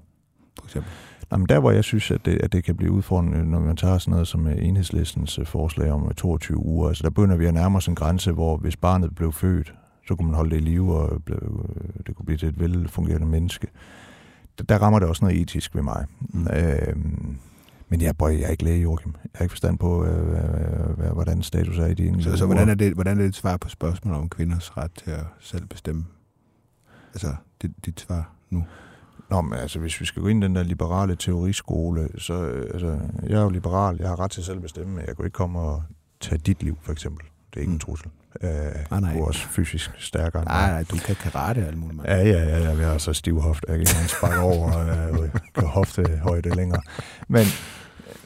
[0.60, 0.92] for eksempel?
[1.32, 3.76] Nå, men der, hvor jeg synes, at det, at det kan blive udfordrende, når man
[3.76, 7.36] tager sådan noget som øh, enhedslistens øh, forslag om øh, 22 uger, altså der begynder
[7.36, 9.74] vi at nærme os en grænse, hvor hvis barnet blev født,
[10.08, 11.38] så kunne man holde det i live, og øh,
[12.08, 13.68] det kunne blive til et velfungerende menneske.
[14.58, 16.06] Der, der rammer det også noget etisk ved mig.
[16.20, 16.48] Mm.
[16.54, 17.38] Øhm,
[17.90, 19.14] men jeg, boy, jeg er ikke læge, Joachim.
[19.24, 22.70] Jeg har ikke forstand på, øh, hvordan status er i de enkelte Så, så hvordan,
[22.70, 25.66] er det, hvordan er det et svar på spørgsmålet om kvinders ret til at selv
[25.66, 26.06] bestemme?
[27.14, 28.64] Altså, dit, dit svar nu.
[29.30, 32.70] Nå, men altså, hvis vi skal gå ind i den der liberale teoriskole, så, øh,
[32.74, 33.00] altså,
[33.30, 35.36] jeg er jo liberal, jeg har ret til selv at bestemme, men jeg kunne ikke
[35.36, 35.84] komme og
[36.22, 37.26] tage dit liv, for eksempel.
[37.50, 37.74] Det er ikke Mm.
[37.74, 38.08] en trussel.
[38.42, 38.50] Øh,
[39.02, 39.14] nej.
[39.14, 41.98] Du er også fysisk stærkere Nej, nej, du kan karate og alt muligt.
[41.98, 42.08] mand.
[42.10, 43.66] Ja, ja, ja, ja, jeg har så stiv hofte.
[43.68, 44.90] Jeg kan ikke sparke over og
[45.24, 46.82] øh, kan hofte højde længere.
[47.28, 47.46] Men,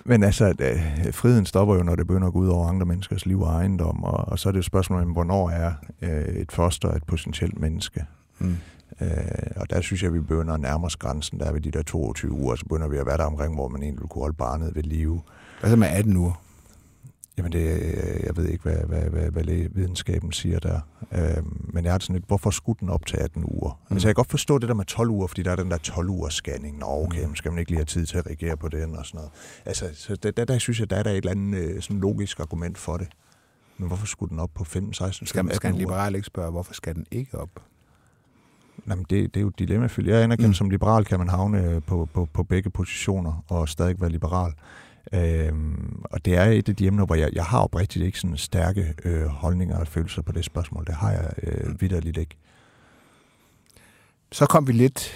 [0.06, 3.26] men altså, øh, friheden stopper jo, når det begynder at gå ud over andre menneskers
[3.26, 6.90] liv og ejendom, og, og så er det jo spørgsmålet hvornår er øh, et foster
[6.92, 8.06] et potentielt menneske?
[8.40, 8.58] Mm.
[9.02, 9.08] Øh,
[9.56, 11.72] og der synes jeg, at vi begynder at nærme os grænsen, der er ved de
[11.72, 14.36] der 22 uger, så begynder vi at være der omkring, hvor man egentlig kunne holde
[14.38, 15.22] barnet ved live.
[15.60, 16.42] Hvad så med 18 uger?
[17.38, 20.80] Jamen, det, øh, jeg ved ikke, hvad, hvad, hvad, hvad videnskaben siger der.
[21.12, 21.44] Øh,
[21.74, 23.80] men jeg har sådan lidt, hvorfor skulle den op til 18 uger?
[23.90, 23.94] Mm.
[23.96, 25.78] Altså, jeg kan godt forstå det der med 12 uger, fordi der er den der
[25.78, 26.78] 12 ugers scanning.
[26.78, 27.28] Nå, okay, Mm.
[27.28, 29.32] men skal man ikke lige have tid til at reagere på den og sådan noget.
[29.66, 32.00] Altså, så der, der, der synes jeg, der er der et eller andet øh, sådan
[32.00, 33.08] logisk argument for det.
[33.78, 35.92] Men hvorfor skulle den op på 15, 16, Skal, man, skal en 18 uger?
[35.96, 37.50] liberal ikke spørge, hvorfor skal den ikke op?
[38.90, 40.10] Jamen, det, det er jo et dilemmafyldt.
[40.10, 40.50] Jeg anerkender, Mm.
[40.50, 40.54] mm.
[40.54, 44.52] som liberal kan man havne øh, på, på, på begge positioner og stadig være liberal.
[45.14, 48.38] Øhm, og det er et af de emner, hvor jeg, jeg har oprigtigt ikke sådan
[48.38, 50.86] stærke øh, holdninger og følelser på det spørgsmål.
[50.86, 51.78] Det har jeg øh, Mm.
[51.82, 52.36] vidderligt ikke.
[54.32, 55.12] Så kom vi lidt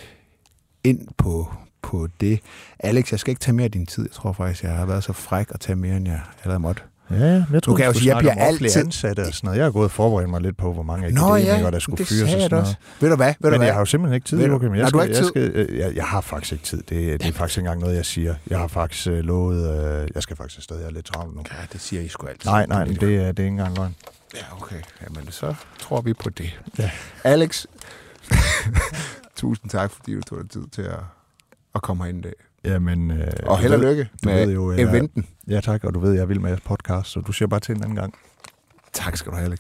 [0.84, 2.40] ind på, på det.
[2.80, 4.04] Alex, jeg skal ikke tage mere af din tid.
[4.04, 6.82] Jeg tror faktisk, jeg har været så fræk at tage mere, end jeg allerede måtte.
[7.20, 9.58] Ja, jeg Nu kan jeg jo sige, jeg bliver altid- ansatte og sådan noget.
[9.58, 12.08] Jeg har gået og forberedt mig lidt på, hvor mange akademikere, ja, der skulle det
[12.08, 12.68] fyres og jeg sådan da noget.
[12.68, 12.76] også.
[13.00, 13.28] Ved du hvad?
[13.28, 13.68] Ved du Men hvad?
[13.68, 14.76] jeg har jo simpelthen ikke tid, Ved du- Joachim.
[14.76, 16.78] Jeg, Har du skal, ikke jeg, skal, øh, jeg, jeg har faktisk ikke tid.
[16.78, 16.90] Det,
[17.22, 18.36] det er faktisk ikke engang noget, jeg siger.
[18.50, 20.02] Jeg har faktisk øh, lovet...
[20.04, 21.44] Øh, jeg skal faktisk stadig have lidt travlt nu.
[21.52, 22.50] Ja, det siger I sgu altid.
[22.50, 23.96] Nej, nej, men det, er- det er ikke engang løgn.
[24.36, 24.76] Ja, okay.
[25.04, 26.60] Jamen, så tror vi på det.
[26.80, 26.92] Ja.
[27.24, 27.66] Alex,
[29.36, 31.00] tusind tak, fordi du tog dig tid til at,
[31.76, 32.34] at komme herind i dag.
[32.66, 35.28] Jamen, øh, Og held og lykke med ved jo, jeg- eventen.
[35.48, 37.76] Ja tak, og du ved, jeg vil med jeres podcast, så du siger bare til
[37.76, 38.14] en anden gang.
[38.94, 39.60] Tak skal du have, Alex.